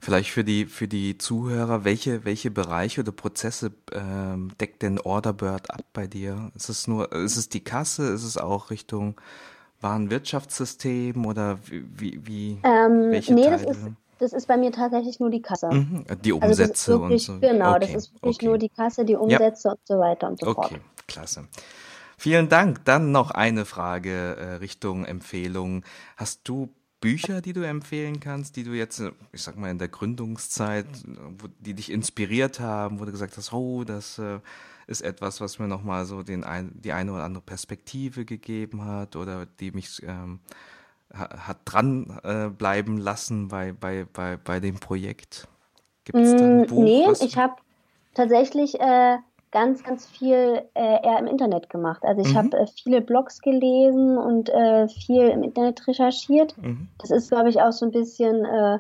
Vielleicht 0.03 0.31
für 0.31 0.45
die, 0.45 0.65
für 0.65 0.89
die 0.89 1.19
Zuhörer, 1.19 1.85
welche, 1.85 2.25
welche 2.25 2.51
Bereiche 2.51 3.03
oder 3.03 3.13
Prozesse 3.13 3.73
ähm, 3.93 4.51
deckt 4.59 4.83
denn 4.83 4.99
Orderbird 4.99 5.71
ab 5.71 5.85
bei 5.93 6.07
dir? 6.07 6.51
Ist 6.55 6.71
es 6.71 6.89
nur, 6.89 7.13
ist 7.13 7.37
es 7.37 7.51
die 7.51 7.63
Kasse? 7.63 8.09
Ist 8.09 8.25
es 8.25 8.39
auch 8.39 8.71
Richtung 8.71 9.21
Warenwirtschaftssystem 9.83 11.27
oder 11.27 11.59
wie, 11.67 12.19
wie 12.27 12.59
ähm, 12.65 13.11
welche 13.11 13.35
nee, 13.35 13.45
Teile? 13.45 13.67
Das 13.67 13.77
ist, 13.77 13.89
das 14.19 14.33
ist 14.33 14.49
bei 14.49 14.57
mir 14.57 14.73
tatsächlich 14.73 15.21
nur 15.21 15.29
die 15.29 15.43
Kasse. 15.43 15.69
Mhm, 15.71 16.05
die 16.23 16.33
Umsätze 16.33 16.93
also 16.93 17.03
wirklich, 17.03 17.29
und 17.29 17.43
so. 17.43 17.49
Genau, 17.49 17.71
okay, 17.73 17.81
das 17.81 17.95
ist 17.95 18.15
wirklich 18.15 18.37
okay. 18.37 18.47
nur 18.47 18.59
die 18.59 18.69
Kasse, 18.71 19.05
die 19.05 19.17
Umsätze 19.17 19.69
ja. 19.69 19.73
und 19.73 19.81
so 19.85 19.99
weiter 19.99 20.29
und 20.29 20.41
so 20.41 20.47
okay, 20.47 20.55
fort. 20.55 20.73
Okay, 20.73 20.81
klasse. 21.07 21.49
Vielen 22.17 22.49
Dank. 22.51 22.85
Dann 22.85 23.13
noch 23.13 23.31
eine 23.31 23.65
Frage 23.65 24.37
äh, 24.37 24.55
Richtung 24.57 25.07
Empfehlung. 25.07 25.85
Hast 26.17 26.41
du 26.45 26.69
Bücher, 27.01 27.41
die 27.41 27.53
du 27.53 27.63
empfehlen 27.63 28.21
kannst, 28.21 28.57
die 28.57 28.65
du 28.65 28.73
jetzt, 28.73 29.03
ich 29.33 29.43
sag 29.43 29.57
mal, 29.57 29.71
in 29.71 29.79
der 29.79 29.89
Gründungszeit, 29.89 30.87
wo, 31.39 31.49
die 31.59 31.75
dich 31.75 31.91
inspiriert 31.91 32.61
haben, 32.61 33.01
wo 33.01 33.05
du 33.05 33.13
gesagt 33.13 33.37
hast, 33.37 33.53
oh, 33.53 33.85
das 33.85 34.19
äh, 34.19 34.41
ist 34.87 35.01
etwas, 35.01 35.41
was 35.41 35.59
mir 35.59 35.69
nochmal 35.69 36.05
so 36.05 36.23
den 36.23 36.45
ein, 36.45 36.73
die 36.75 36.93
eine 36.93 37.13
oder 37.13 37.25
andere 37.25 37.43
Perspektive 37.43 38.25
gegeben 38.25 38.85
hat 38.85 39.17
oder 39.17 39.47
die 39.47 39.71
mich 39.71 40.03
ähm, 40.03 40.41
hat 41.13 41.59
dran 41.65 42.21
äh, 42.23 42.49
bleiben 42.51 42.99
lassen 42.99 43.49
bei, 43.49 43.73
bei, 43.73 44.07
bei, 44.13 44.37
bei 44.37 44.61
dem 44.61 44.77
Projekt? 44.77 45.49
Gibt 46.05 46.19
es 46.19 46.37
da 46.37 46.45
ein 46.45 46.63
mm, 46.63 46.67
Buch? 46.67 46.85
Nee, 46.85 47.25
ich 47.25 47.37
habe 47.37 47.55
tatsächlich 48.15 48.79
äh, 48.79 49.17
ganz, 49.53 49.83
ganz 49.83 50.07
viel 50.07 50.63
äh, 50.75 51.05
eher 51.05 51.19
im 51.19 51.27
Internet 51.27 51.71
gemacht. 51.71 52.03
Also 52.05 52.23
ich 52.23 52.33
mhm. 52.33 52.39
habe 52.39 52.59
äh, 52.59 52.67
viele 52.67 53.01
Blogs 53.01 53.41
gelesen 53.41 54.17
und 54.17 54.49
äh, 54.49 54.89
viel 54.89 55.29
im 55.29 55.43
Internet 55.43 55.87
recherchiert. 55.87 56.57
Mhm. 56.59 56.89
Das 56.99 57.11
ist, 57.11 57.31
glaube 57.31 57.49
ich, 57.49 57.61
auch 57.61 57.73
so 57.73 57.87
ein 57.87 57.93
bisschen, 57.93 58.45
äh, 58.45 58.79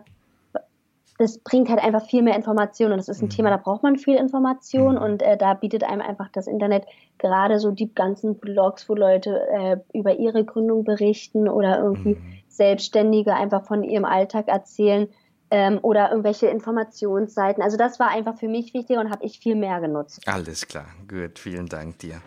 das 1.18 1.38
bringt 1.38 1.68
halt 1.68 1.82
einfach 1.82 2.06
viel 2.06 2.22
mehr 2.22 2.36
Informationen. 2.36 2.92
Und 2.92 2.98
das 2.98 3.08
ist 3.08 3.20
ein 3.20 3.26
mhm. 3.26 3.30
Thema, 3.30 3.50
da 3.50 3.56
braucht 3.56 3.82
man 3.82 3.96
viel 3.96 4.16
Information 4.16 4.94
mhm. 4.94 5.02
und 5.02 5.22
äh, 5.22 5.36
da 5.36 5.54
bietet 5.54 5.82
einem 5.82 6.02
einfach 6.02 6.28
das 6.32 6.46
Internet 6.46 6.86
gerade 7.18 7.58
so 7.58 7.72
die 7.72 7.92
ganzen 7.92 8.38
Blogs, 8.38 8.88
wo 8.88 8.94
Leute 8.94 9.40
äh, 9.48 9.76
über 9.92 10.18
ihre 10.18 10.44
Gründung 10.44 10.84
berichten 10.84 11.48
oder 11.48 11.78
irgendwie 11.78 12.14
mhm. 12.14 12.34
Selbstständige 12.48 13.34
einfach 13.34 13.64
von 13.64 13.82
ihrem 13.82 14.04
Alltag 14.04 14.48
erzählen 14.48 15.08
ähm, 15.50 15.78
oder 15.82 16.10
irgendwelche 16.10 16.46
Informationsseiten. 16.46 17.62
Also 17.62 17.76
das 17.76 17.98
war 18.00 18.08
einfach 18.08 18.38
für 18.38 18.48
mich 18.48 18.74
wichtiger 18.74 19.00
und 19.00 19.10
habe 19.10 19.24
ich 19.24 19.38
viel 19.40 19.56
mehr 19.56 19.80
genutzt. 19.80 20.20
Alles 20.26 20.66
klar, 20.66 20.86
gut, 21.08 21.38
vielen 21.38 21.66
Dank 21.66 21.98
dir. 21.98 22.20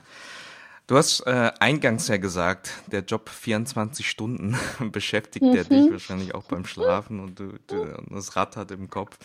Du 0.85 0.97
hast 0.97 1.21
äh, 1.21 1.51
eingangs 1.59 2.09
ja 2.09 2.17
gesagt, 2.17 2.71
der 2.87 3.01
Job 3.01 3.29
24 3.29 4.09
Stunden 4.09 4.57
beschäftigt 4.91 5.45
mhm. 5.45 5.53
der 5.53 5.63
dich 5.63 5.89
wahrscheinlich 5.89 6.35
auch 6.35 6.43
beim 6.43 6.65
Schlafen 6.65 7.21
und 7.21 7.39
du, 7.39 7.53
du 7.67 7.85
das 8.09 8.35
Rad 8.35 8.57
hat 8.57 8.71
im 8.71 8.89
Kopf. 8.89 9.17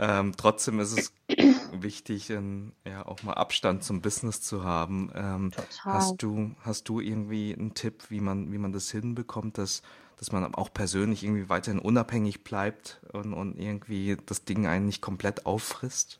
Ähm, 0.00 0.34
trotzdem 0.36 0.78
ist 0.78 0.96
es 0.96 1.12
wichtig, 1.72 2.30
in, 2.30 2.72
ja 2.86 3.04
auch 3.04 3.24
mal 3.24 3.32
Abstand 3.32 3.82
zum 3.82 4.00
Business 4.00 4.40
zu 4.40 4.62
haben. 4.62 5.10
Ähm, 5.16 5.50
hast 5.80 6.22
du 6.22 6.52
hast 6.60 6.88
du 6.88 7.00
irgendwie 7.00 7.52
einen 7.52 7.74
Tipp, 7.74 8.04
wie 8.08 8.20
man 8.20 8.52
wie 8.52 8.58
man 8.58 8.72
das 8.72 8.88
hinbekommt, 8.92 9.58
dass 9.58 9.82
dass 10.18 10.32
man 10.32 10.54
auch 10.54 10.72
persönlich 10.72 11.22
irgendwie 11.24 11.48
weiterhin 11.48 11.78
unabhängig 11.78 12.44
bleibt 12.44 13.00
und, 13.12 13.32
und 13.32 13.58
irgendwie 13.58 14.16
das 14.26 14.44
Ding 14.44 14.66
einen 14.66 14.86
nicht 14.86 15.00
komplett 15.00 15.46
auffrisst? 15.46 16.18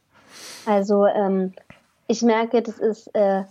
Also 0.66 1.06
ähm, 1.06 1.52
ich 2.06 2.22
merke, 2.22 2.62
das 2.62 2.78
ist 2.78 3.14
äh, 3.14 3.44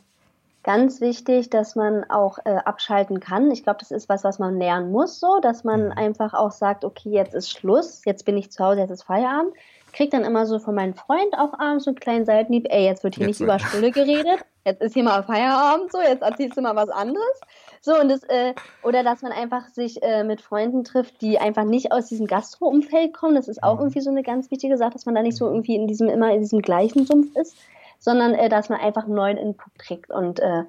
ganz 0.63 0.99
wichtig, 0.99 1.49
dass 1.49 1.75
man 1.75 2.03
auch 2.09 2.39
äh, 2.39 2.57
abschalten 2.65 3.19
kann. 3.19 3.51
Ich 3.51 3.63
glaube, 3.63 3.79
das 3.79 3.91
ist 3.91 4.09
was, 4.09 4.23
was 4.23 4.37
man 4.37 4.57
lernen 4.57 4.91
muss, 4.91 5.19
so, 5.19 5.39
dass 5.41 5.63
man 5.63 5.85
mhm. 5.85 5.91
einfach 5.93 6.33
auch 6.33 6.51
sagt, 6.51 6.83
okay, 6.83 7.09
jetzt 7.09 7.33
ist 7.33 7.49
Schluss, 7.49 8.03
jetzt 8.05 8.25
bin 8.25 8.37
ich 8.37 8.51
zu 8.51 8.63
Hause, 8.63 8.81
jetzt 8.81 8.91
ist 8.91 9.03
Feierabend. 9.03 9.53
Krieg 9.93 10.11
dann 10.11 10.25
immer 10.25 10.45
so 10.45 10.59
von 10.59 10.75
meinem 10.75 10.93
Freund 10.93 11.33
auch 11.37 11.57
abends 11.57 11.85
so 11.85 11.91
einen 11.91 11.99
kleinen 11.99 12.25
Seitenhieb, 12.25 12.67
ey, 12.69 12.85
jetzt 12.85 13.03
wird 13.03 13.15
hier 13.15 13.27
jetzt 13.27 13.39
nicht 13.39 13.45
über 13.45 13.57
Stille 13.59 13.91
geredet, 13.91 14.45
jetzt 14.65 14.81
ist 14.81 14.93
hier 14.93 15.03
mal 15.03 15.23
Feierabend, 15.23 15.91
so, 15.91 16.01
jetzt 16.01 16.21
erzählst 16.21 16.57
du 16.57 16.61
mal 16.61 16.75
was 16.75 16.89
anderes. 16.89 17.41
So, 17.81 17.99
und 17.99 18.09
das, 18.09 18.23
äh, 18.23 18.53
oder 18.83 19.03
dass 19.03 19.21
man 19.21 19.31
einfach 19.31 19.67
sich 19.69 20.01
äh, 20.03 20.23
mit 20.23 20.41
Freunden 20.41 20.83
trifft, 20.83 21.21
die 21.21 21.39
einfach 21.39 21.63
nicht 21.63 21.91
aus 21.91 22.07
diesem 22.07 22.27
Gastro-Umfeld 22.27 23.13
kommen. 23.13 23.35
Das 23.35 23.47
ist 23.47 23.63
auch 23.63 23.75
mhm. 23.75 23.81
irgendwie 23.81 24.01
so 24.01 24.09
eine 24.09 24.23
ganz 24.23 24.51
wichtige 24.51 24.77
Sache, 24.77 24.91
dass 24.91 25.05
man 25.05 25.15
da 25.15 25.21
nicht 25.21 25.37
so 25.37 25.47
irgendwie 25.47 25.75
in 25.75 25.87
diesem, 25.87 26.09
immer 26.09 26.31
in 26.33 26.41
diesem 26.41 26.61
gleichen 26.61 27.05
Sumpf 27.05 27.35
ist, 27.35 27.55
sondern 27.99 28.33
äh, 28.33 28.49
dass 28.49 28.69
man 28.69 28.79
einfach 28.79 29.05
einen 29.05 29.15
neuen 29.15 29.37
Input 29.37 29.77
kriegt 29.77 30.11
und 30.11 30.39
äh, 30.39 30.63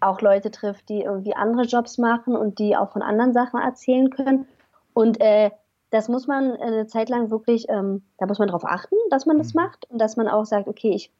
auch 0.00 0.20
Leute 0.20 0.50
trifft, 0.50 0.88
die 0.88 1.02
irgendwie 1.02 1.34
andere 1.34 1.62
Jobs 1.62 1.98
machen 1.98 2.36
und 2.36 2.58
die 2.58 2.76
auch 2.76 2.90
von 2.90 3.02
anderen 3.02 3.32
Sachen 3.32 3.60
erzählen 3.60 4.10
können. 4.10 4.46
Und 4.94 5.20
äh, 5.20 5.50
das 5.90 6.08
muss 6.08 6.26
man 6.26 6.52
eine 6.56 6.86
Zeit 6.86 7.08
lang 7.08 7.30
wirklich, 7.30 7.68
ähm, 7.68 8.02
da 8.18 8.26
muss 8.26 8.38
man 8.38 8.48
darauf 8.48 8.64
achten, 8.64 8.96
dass 9.10 9.26
man 9.26 9.38
das 9.38 9.54
mhm. 9.54 9.62
macht 9.62 9.90
und 9.90 9.98
dass 9.98 10.16
man 10.16 10.28
auch 10.28 10.44
sagt, 10.44 10.68
okay, 10.68 10.90
ich, 10.90 11.12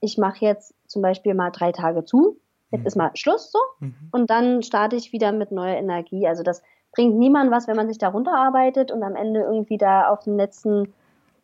ich 0.00 0.18
mache 0.18 0.44
jetzt 0.44 0.74
zum 0.86 1.02
Beispiel 1.02 1.34
mal 1.34 1.50
drei 1.50 1.72
Tage 1.72 2.04
zu 2.04 2.36
jetzt 2.70 2.86
ist 2.86 2.96
mal 2.96 3.10
Schluss 3.14 3.50
so 3.52 3.58
mhm. 3.80 3.94
und 4.12 4.30
dann 4.30 4.62
starte 4.62 4.96
ich 4.96 5.12
wieder 5.12 5.32
mit 5.32 5.52
neuer 5.52 5.76
Energie. 5.76 6.26
Also 6.26 6.42
das 6.42 6.62
bringt 6.92 7.16
niemand 7.16 7.50
was, 7.50 7.68
wenn 7.68 7.76
man 7.76 7.88
sich 7.88 7.98
da 7.98 8.08
runterarbeitet 8.08 8.90
und 8.90 9.02
am 9.02 9.16
Ende 9.16 9.40
irgendwie 9.40 9.78
da 9.78 10.08
auf 10.08 10.24
dem 10.24 10.36
letzten, 10.36 10.92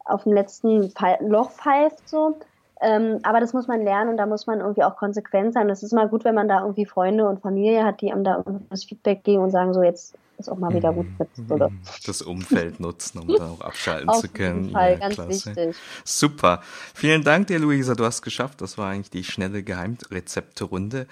auf 0.04 0.24
dem 0.24 0.32
letzten 0.32 0.92
Loch 1.20 1.50
pfeift 1.50 2.08
so. 2.08 2.36
Ähm, 2.80 3.20
aber 3.22 3.40
das 3.40 3.54
muss 3.54 3.68
man 3.68 3.82
lernen 3.82 4.10
und 4.10 4.16
da 4.18 4.26
muss 4.26 4.46
man 4.46 4.60
irgendwie 4.60 4.84
auch 4.84 4.96
konsequent 4.96 5.54
sein. 5.54 5.68
Das 5.68 5.82
ist 5.82 5.92
mal 5.92 6.08
gut, 6.08 6.24
wenn 6.24 6.34
man 6.34 6.48
da 6.48 6.60
irgendwie 6.60 6.84
Freunde 6.84 7.26
und 7.26 7.40
Familie 7.40 7.84
hat, 7.84 8.00
die 8.02 8.12
einem 8.12 8.24
da 8.24 8.44
das 8.68 8.84
Feedback 8.84 9.24
geben 9.24 9.42
und 9.42 9.50
sagen, 9.50 9.72
so 9.72 9.82
jetzt 9.82 10.16
ist 10.38 10.48
auch 10.48 10.58
mal 10.58 10.72
wieder 10.74 10.92
gut. 10.92 11.06
Mhm. 11.36 11.50
Oder? 11.50 11.70
Das 12.04 12.22
Umfeld 12.22 12.80
nutzen, 12.86 13.20
um 13.20 13.28
da 13.28 13.48
auch 13.48 13.60
abschalten 13.60 14.12
zu 14.14 14.28
können. 14.28 14.58
Auf 14.58 14.64
jeden 14.64 14.72
Fall, 14.72 14.92
ja, 14.92 14.98
ganz 14.98 15.14
klasse. 15.14 15.56
wichtig. 15.56 15.76
Super. 16.04 16.60
Vielen 16.94 17.24
Dank 17.24 17.48
dir, 17.48 17.58
Luisa. 17.58 17.94
Du 17.94 18.04
hast 18.04 18.16
es 18.16 18.22
geschafft. 18.22 18.60
Das 18.60 18.78
war 18.78 18.90
eigentlich 18.90 19.10
die 19.10 19.24
schnelle 19.24 19.62
Geheimrezepte-Runde. 19.62 21.06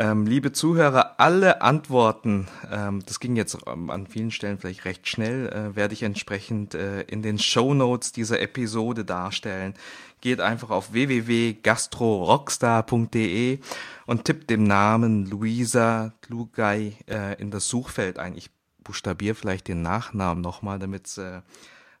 Ähm, 0.00 0.26
liebe 0.26 0.52
Zuhörer, 0.52 1.18
alle 1.18 1.60
Antworten, 1.60 2.46
ähm, 2.70 3.02
das 3.04 3.18
ging 3.18 3.34
jetzt 3.34 3.66
an 3.66 4.06
vielen 4.06 4.30
Stellen 4.30 4.58
vielleicht 4.58 4.84
recht 4.84 5.08
schnell, 5.08 5.48
äh, 5.48 5.74
werde 5.74 5.92
ich 5.92 6.04
entsprechend 6.04 6.76
äh, 6.76 7.00
in 7.02 7.22
den 7.22 7.40
Show 7.40 7.74
Notes 7.74 8.12
dieser 8.12 8.40
Episode 8.40 9.04
darstellen. 9.04 9.74
Geht 10.20 10.40
einfach 10.40 10.70
auf 10.70 10.92
www.gastrorockstar.de 10.92 13.58
und 14.06 14.24
tippt 14.24 14.50
dem 14.50 14.62
Namen 14.62 15.26
Luisa 15.26 16.12
Lugay 16.28 16.92
äh, 17.08 17.34
in 17.40 17.50
das 17.50 17.68
Suchfeld 17.68 18.20
ein. 18.20 18.36
Ich 18.36 18.50
buchstabiere 18.88 19.34
vielleicht 19.34 19.68
den 19.68 19.82
Nachnamen 19.82 20.42
nochmal, 20.42 20.78
damit 20.78 21.06
es 21.06 21.18
äh, 21.18 21.42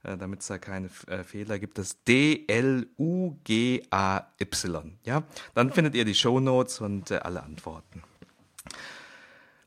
äh, 0.04 0.16
damit 0.16 0.40
es 0.40 0.46
da 0.46 0.56
keine 0.58 0.88
äh, 1.08 1.22
Fehler 1.22 1.58
gibt, 1.58 1.76
das 1.76 2.02
D-L-U-G-A-Y. 2.04 2.88
Ja, 5.04 5.24
dann 5.54 5.72
findet 5.72 5.94
ihr 5.94 6.04
die 6.06 6.14
Show 6.14 6.40
Notes 6.40 6.80
und 6.80 7.10
äh, 7.10 7.16
alle 7.16 7.42
Antworten. 7.42 8.02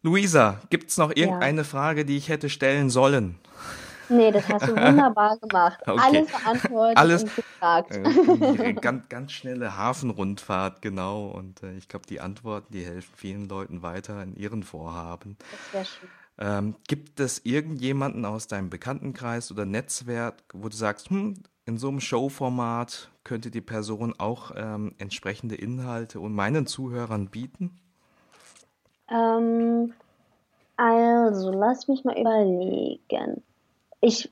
Luisa, 0.02 0.62
gibt 0.70 0.90
es 0.90 0.98
noch 0.98 1.12
irgendeine 1.16 1.60
ja. 1.60 1.64
Frage, 1.66 2.06
die 2.06 2.18
ich 2.18 2.30
hätte 2.30 2.50
stellen 2.50 2.90
sollen? 2.90 3.38
Nee, 4.10 4.32
das 4.32 4.50
hast 4.50 4.68
du 4.68 4.72
wunderbar 4.76 5.38
gemacht. 5.38 5.80
Okay. 5.86 6.00
Alles 6.02 6.32
beantwortet 6.32 6.98
Alles, 6.98 7.24
und 7.24 7.36
gefragt. 7.36 7.96
Äh, 7.96 8.74
ganz, 8.74 9.10
ganz 9.10 9.32
schnelle 9.32 9.78
Hafenrundfahrt, 9.78 10.82
genau. 10.82 11.28
Und 11.28 11.62
äh, 11.62 11.74
ich 11.74 11.88
glaube, 11.88 12.08
die 12.08 12.20
Antworten, 12.20 12.74
die 12.74 12.84
helfen 12.84 13.14
vielen 13.16 13.48
Leuten 13.48 13.84
weiter 13.84 14.24
in 14.24 14.36
ihren 14.36 14.64
Vorhaben. 14.64 15.38
Das 15.52 15.74
wäre 15.74 15.86
schön. 15.86 16.10
Ähm, 16.38 16.76
gibt 16.88 17.20
es 17.20 17.46
irgendjemanden 17.46 18.26
aus 18.26 18.48
deinem 18.48 18.70
Bekanntenkreis 18.70 19.52
oder 19.52 19.66
Netzwerk, 19.66 20.44
wo 20.54 20.70
du 20.70 20.76
sagst, 20.76 21.10
hm, 21.10 21.36
in 21.66 21.78
so 21.78 21.90
einem 21.90 22.00
Showformat 22.00 23.12
könnte 23.24 23.52
die 23.52 23.62
Person 23.62 24.16
auch 24.18 24.52
ähm, 24.56 24.96
entsprechende 24.98 25.56
Inhalte 25.56 26.20
und 26.20 26.34
meinen 26.34 26.66
Zuhörern 26.66 27.30
bieten? 27.30 27.80
Ähm, 29.10 29.94
also, 30.78 31.52
lass 31.52 31.88
mich 31.88 32.04
mal 32.04 32.18
überlegen. 32.18 33.44
Ich, 34.00 34.32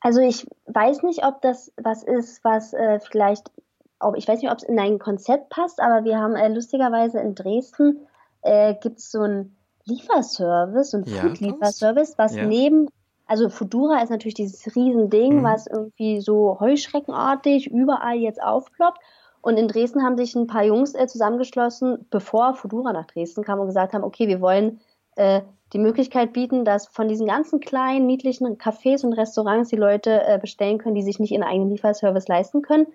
also 0.00 0.20
ich 0.20 0.46
weiß 0.66 1.02
nicht, 1.02 1.24
ob 1.24 1.40
das 1.40 1.72
was 1.76 2.02
ist, 2.02 2.44
was 2.44 2.74
äh, 2.74 3.00
vielleicht, 3.00 3.50
ob, 3.98 4.16
ich 4.16 4.28
weiß 4.28 4.42
nicht, 4.42 4.50
ob 4.50 4.58
es 4.58 4.64
in 4.64 4.76
dein 4.76 4.98
Konzept 4.98 5.48
passt, 5.48 5.80
aber 5.80 6.04
wir 6.04 6.18
haben 6.18 6.36
äh, 6.36 6.48
lustigerweise 6.48 7.20
in 7.20 7.34
Dresden 7.34 8.06
äh, 8.42 8.74
gibt 8.74 8.98
es 8.98 9.10
so 9.10 9.22
ein 9.22 9.56
Lieferservice 9.84 10.94
und 10.94 11.08
ja, 11.08 11.22
Food-Lieferservice, 11.22 12.14
was 12.16 12.34
ja. 12.34 12.46
neben, 12.46 12.88
also 13.26 13.48
Fudura 13.48 14.02
ist 14.02 14.10
natürlich 14.10 14.34
dieses 14.34 14.74
Riesending, 14.74 15.40
mhm. 15.40 15.44
was 15.44 15.66
irgendwie 15.66 16.20
so 16.20 16.58
heuschreckenartig 16.60 17.70
überall 17.70 18.16
jetzt 18.16 18.42
aufploppt. 18.42 18.98
Und 19.40 19.56
in 19.56 19.66
Dresden 19.66 20.04
haben 20.04 20.16
sich 20.16 20.34
ein 20.36 20.46
paar 20.46 20.64
Jungs 20.64 20.94
äh, 20.94 21.06
zusammengeschlossen, 21.06 22.06
bevor 22.10 22.54
Fudura 22.54 22.92
nach 22.92 23.06
Dresden 23.06 23.42
kam 23.42 23.58
und 23.58 23.66
gesagt 23.66 23.92
haben, 23.92 24.04
okay, 24.04 24.28
wir 24.28 24.40
wollen 24.40 24.80
äh, 25.16 25.42
die 25.72 25.78
Möglichkeit 25.78 26.32
bieten, 26.32 26.64
dass 26.64 26.86
von 26.86 27.08
diesen 27.08 27.26
ganzen 27.26 27.58
kleinen, 27.58 28.06
niedlichen 28.06 28.46
Cafés 28.58 29.04
und 29.04 29.14
Restaurants 29.14 29.70
die 29.70 29.76
Leute 29.76 30.22
äh, 30.24 30.38
bestellen 30.38 30.78
können, 30.78 30.94
die 30.94 31.02
sich 31.02 31.18
nicht 31.18 31.32
ihren 31.32 31.42
eigenen 31.42 31.70
Lieferservice 31.70 32.28
leisten 32.28 32.62
können. 32.62 32.86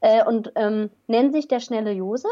Äh, 0.00 0.24
und 0.24 0.52
ähm, 0.56 0.90
nennen 1.06 1.32
sich 1.32 1.48
der 1.48 1.60
schnelle 1.60 1.92
Josef 1.92 2.30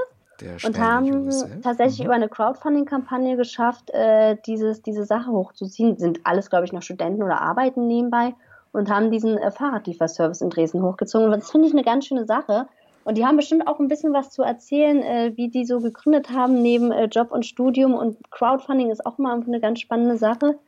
und 0.64 0.78
haben 0.78 1.24
Josef. 1.26 1.50
tatsächlich 1.62 2.00
mhm. 2.00 2.06
über 2.06 2.14
eine 2.14 2.28
Crowdfunding-Kampagne 2.28 3.36
geschafft, 3.36 3.90
äh, 3.90 4.36
dieses, 4.46 4.82
diese 4.82 5.04
Sache 5.04 5.30
hochzuziehen. 5.30 5.96
Sind 5.98 6.20
alles, 6.24 6.50
glaube 6.50 6.64
ich, 6.64 6.72
noch 6.72 6.82
Studenten 6.82 7.22
oder 7.22 7.40
arbeiten 7.40 7.86
nebenbei 7.86 8.34
und 8.72 8.90
haben 8.90 9.10
diesen 9.10 9.38
äh, 9.38 9.50
Fahrradlieferservice 9.50 10.40
in 10.40 10.50
Dresden 10.50 10.82
hochgezogen. 10.82 11.26
Und 11.26 11.32
das 11.32 11.50
finde 11.50 11.68
ich 11.68 11.74
eine 11.74 11.84
ganz 11.84 12.06
schöne 12.06 12.26
Sache. 12.26 12.66
Und 13.04 13.18
die 13.18 13.26
haben 13.26 13.36
bestimmt 13.36 13.66
auch 13.66 13.80
ein 13.80 13.88
bisschen 13.88 14.12
was 14.12 14.30
zu 14.30 14.42
erzählen, 14.42 15.02
äh, 15.02 15.32
wie 15.36 15.48
die 15.48 15.64
so 15.64 15.80
gegründet 15.80 16.30
haben 16.30 16.62
neben 16.62 16.92
äh, 16.92 17.06
Job 17.06 17.32
und 17.32 17.44
Studium. 17.44 17.94
Und 17.94 18.18
Crowdfunding 18.30 18.90
ist 18.90 19.04
auch 19.04 19.18
mal 19.18 19.40
eine 19.40 19.60
ganz 19.60 19.80
spannende 19.80 20.16
Sache. 20.16 20.58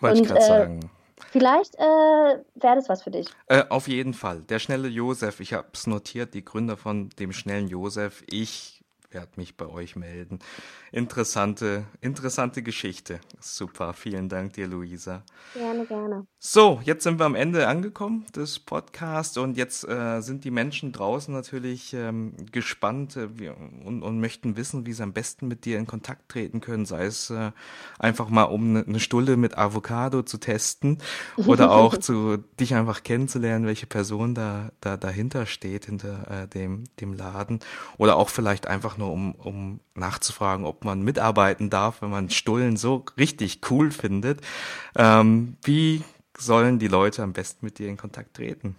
Wollte 0.00 0.22
ich 0.22 0.28
gerade 0.28 0.40
äh, 0.40 0.46
sagen. 0.46 0.80
Vielleicht 1.30 1.74
äh, 1.76 1.80
wäre 1.80 2.74
das 2.76 2.88
was 2.88 3.02
für 3.02 3.10
dich. 3.10 3.28
Äh, 3.46 3.64
auf 3.70 3.88
jeden 3.88 4.14
Fall. 4.14 4.40
Der 4.42 4.58
schnelle 4.58 4.88
Josef, 4.88 5.40
ich 5.40 5.54
habe 5.54 5.68
es 5.72 5.86
notiert, 5.86 6.34
die 6.34 6.44
Gründer 6.44 6.76
von 6.76 7.08
dem 7.18 7.32
schnellen 7.32 7.68
Josef. 7.68 8.22
Ich 8.28 8.84
werde 9.16 9.32
mich 9.36 9.56
bei 9.56 9.66
euch 9.66 9.96
melden. 9.96 10.40
Interessante, 10.92 11.86
interessante 12.02 12.62
Geschichte. 12.62 13.18
Super. 13.40 13.94
Vielen 13.94 14.28
Dank 14.28 14.52
dir, 14.52 14.68
Luisa. 14.68 15.22
Gerne, 15.54 15.86
gerne. 15.86 16.26
So, 16.38 16.80
jetzt 16.84 17.02
sind 17.02 17.18
wir 17.18 17.24
am 17.24 17.34
Ende 17.34 17.66
angekommen 17.66 18.26
des 18.36 18.58
Podcasts 18.58 19.38
und 19.38 19.56
jetzt 19.56 19.88
äh, 19.88 20.20
sind 20.20 20.44
die 20.44 20.50
Menschen 20.50 20.92
draußen 20.92 21.32
natürlich 21.32 21.94
ähm, 21.94 22.34
gespannt 22.52 23.16
äh, 23.16 23.48
und, 23.84 24.02
und, 24.02 24.20
möchten 24.20 24.56
wissen, 24.56 24.84
wie 24.84 24.92
sie 24.92 25.02
am 25.02 25.14
besten 25.14 25.48
mit 25.48 25.64
dir 25.64 25.78
in 25.78 25.86
Kontakt 25.86 26.28
treten 26.28 26.60
können, 26.60 26.84
sei 26.84 27.06
es 27.06 27.30
äh, 27.30 27.52
einfach 27.98 28.28
mal 28.28 28.44
um 28.44 28.68
eine, 28.68 28.86
eine 28.86 29.00
Stulle 29.00 29.38
mit 29.38 29.56
Avocado 29.56 30.22
zu 30.22 30.36
testen 30.36 30.98
oder 31.36 31.70
auch 31.70 31.96
zu 31.96 32.36
dich 32.60 32.74
einfach 32.74 33.02
kennenzulernen, 33.02 33.64
welche 33.64 33.86
Person 33.86 34.34
da, 34.34 34.72
da 34.82 34.98
dahinter 34.98 35.46
steht, 35.46 35.86
hinter 35.86 36.42
äh, 36.42 36.48
dem, 36.48 36.84
dem 37.00 37.14
Laden 37.14 37.60
oder 37.96 38.16
auch 38.16 38.28
vielleicht 38.28 38.66
einfach 38.66 38.98
nur 38.98 39.05
um, 39.10 39.34
um 39.34 39.80
nachzufragen, 39.94 40.64
ob 40.64 40.84
man 40.84 41.02
mitarbeiten 41.02 41.70
darf, 41.70 42.02
wenn 42.02 42.10
man 42.10 42.30
Stullen 42.30 42.76
so 42.76 43.04
richtig 43.18 43.60
cool 43.70 43.90
findet. 43.90 44.40
Ähm, 44.96 45.56
wie 45.64 46.02
sollen 46.38 46.78
die 46.78 46.88
Leute 46.88 47.22
am 47.22 47.32
besten 47.32 47.64
mit 47.64 47.78
dir 47.78 47.88
in 47.88 47.96
Kontakt 47.96 48.34
treten? 48.34 48.76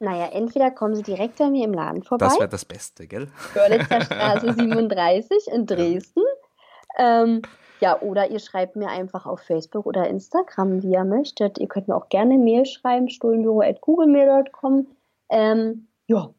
Naja, 0.00 0.26
entweder 0.32 0.70
kommen 0.70 0.94
sie 0.94 1.02
direkt 1.02 1.38
bei 1.38 1.48
mir 1.50 1.64
im 1.64 1.74
Laden 1.74 2.02
vorbei. 2.04 2.26
Das 2.26 2.38
wäre 2.38 2.48
das 2.48 2.64
Beste, 2.64 3.06
gell? 3.06 3.28
Görlitzer 3.52 4.00
Straße 4.02 4.54
37 4.58 5.48
in 5.52 5.66
Dresden. 5.66 6.22
Ähm, 6.98 7.42
ja, 7.80 8.00
oder 8.00 8.30
ihr 8.30 8.38
schreibt 8.38 8.76
mir 8.76 8.88
einfach 8.88 9.26
auf 9.26 9.40
Facebook 9.40 9.86
oder 9.86 10.08
Instagram, 10.08 10.82
wie 10.82 10.92
ihr 10.92 11.04
möchtet. 11.04 11.58
Ihr 11.58 11.68
könnt 11.68 11.88
mir 11.88 11.96
auch 11.96 12.08
gerne 12.08 12.38
Mail 12.38 12.64
schreiben, 12.64 13.08
stullenbüro.googlemail.com. 13.08 14.86
Ähm, 15.30 15.88
ja. 16.06 16.30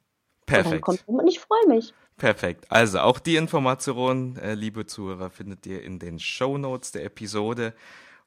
Perfekt. 0.50 0.88
Und, 1.06 1.28
ich 1.28 1.40
freue 1.40 1.68
mich. 1.68 1.94
Perfekt. 2.18 2.66
Also 2.70 3.00
auch 3.00 3.20
die 3.20 3.38
Informationen, 3.38 4.38
äh, 4.38 4.54
liebe 4.54 4.86
Zuhörer, 4.86 5.30
findet 5.30 5.66
ihr 5.66 5.84
in 5.84 6.00
den 6.00 6.20
Show 6.20 6.58
Notes 6.58 6.92
der 6.92 7.06
Episode. 7.06 7.74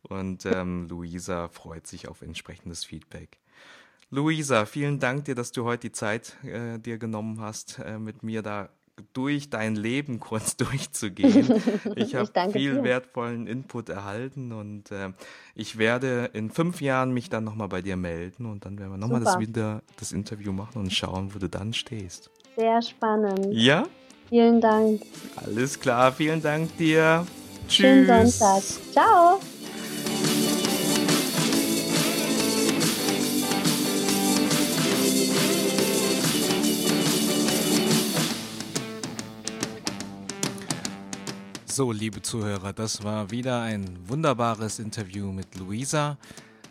Und 0.03 0.47
ähm, 0.47 0.89
Luisa 0.89 1.49
freut 1.49 1.87
sich 1.87 2.09
auf 2.09 2.23
entsprechendes 2.23 2.85
Feedback. 2.85 3.39
Luisa, 4.11 4.67
vielen 4.67 4.99
Dank 4.99 5.25
dir, 5.27 5.35
dass 5.35 5.53
du 5.53 5.65
heute 5.65 5.89
die 5.89 5.93
Zeit 5.93 6.37
äh, 6.45 6.79
dir 6.79 6.99
genommen 6.99 7.41
hast, 7.41 7.79
äh, 7.79 7.99
mit 7.99 8.23
mir 8.23 8.43
da 8.43 8.69
durch 9.13 9.51
dein 9.51 9.77
Leben 9.77 10.21
kurz 10.21 10.57
durchzugehen. 10.57 11.63
Ich 11.97 12.15
habe 12.15 12.31
viel 12.53 12.75
dir. 12.75 12.85
wertvollen 12.85 13.47
Input 13.47 13.89
erhalten 13.89 14.53
und 14.53 14.91
äh, 14.91 15.13
ich 15.55 15.79
werde 15.79 16.31
in 16.33 16.51
fünf 16.51 16.81
Jahren 16.81 17.13
mich 17.13 17.31
dann 17.31 17.45
nochmal 17.45 17.69
bei 17.69 17.83
dir 17.83 17.97
melden 17.97 18.47
und 18.47 18.65
dann 18.65 18.79
werden 18.79 18.93
wir 18.93 18.99
nochmal 18.99 19.23
das 19.23 19.39
wieder 19.39 19.83
das 19.99 20.13
Interview 20.13 20.53
machen 20.53 20.81
und 20.81 20.93
schauen, 20.93 21.35
wo 21.35 21.39
du 21.39 21.49
dann 21.49 21.73
stehst. 21.73 22.31
Sehr 22.57 22.83
spannend. 22.83 23.49
Ja? 23.51 23.87
Vielen 24.29 24.61
Dank. 24.61 25.03
Alles 25.37 25.79
klar, 25.79 26.13
vielen 26.13 26.43
Dank 26.43 26.77
dir. 26.77 27.27
Tschüss. 27.69 27.77
Schönen 27.77 28.31
Sonntag. 28.31 28.63
Ciao. 28.93 29.41
So, 41.75 41.91
liebe 41.91 42.21
Zuhörer, 42.21 42.75
das 42.75 43.03
war 43.03 43.31
wieder 43.31 43.63
ein 43.63 44.07
wunderbares 44.07 44.79
Interview 44.79 45.33
mit 45.33 45.55
Luisa. 45.55 46.19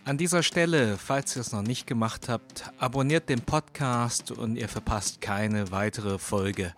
An 0.05 0.19
dieser 0.19 0.43
Stelle, 0.43 0.95
falls 0.99 1.35
ihr 1.35 1.39
es 1.39 1.51
noch 1.51 1.63
nicht 1.63 1.87
gemacht 1.87 2.29
habt, 2.29 2.65
abonniert 2.77 3.27
den 3.27 3.41
Podcast 3.41 4.29
und 4.29 4.57
ihr 4.57 4.69
verpasst 4.69 5.19
keine 5.19 5.71
weitere 5.71 6.19
Folge. 6.19 6.75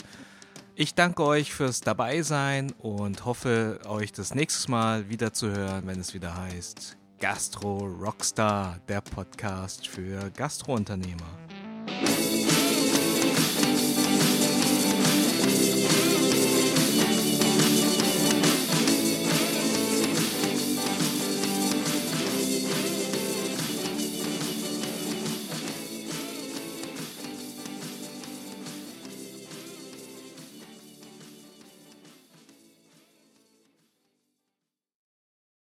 Ich 0.74 0.96
danke 0.96 1.26
euch 1.26 1.54
fürs 1.54 1.82
Dabeisein 1.82 2.72
und 2.80 3.26
hoffe, 3.26 3.82
euch 3.90 4.14
das 4.14 4.34
nächste 4.34 4.72
Mal 4.72 5.10
wieder 5.10 5.34
zu 5.34 5.50
hören, 5.50 5.86
wenn 5.86 6.00
es 6.00 6.14
wieder 6.14 6.34
heißt 6.34 6.96
Gastro 7.20 7.80
Rockstar, 7.80 8.80
der 8.88 9.02
Podcast 9.02 9.86
für 9.86 10.30
Gastrounternehmer. 10.30 11.28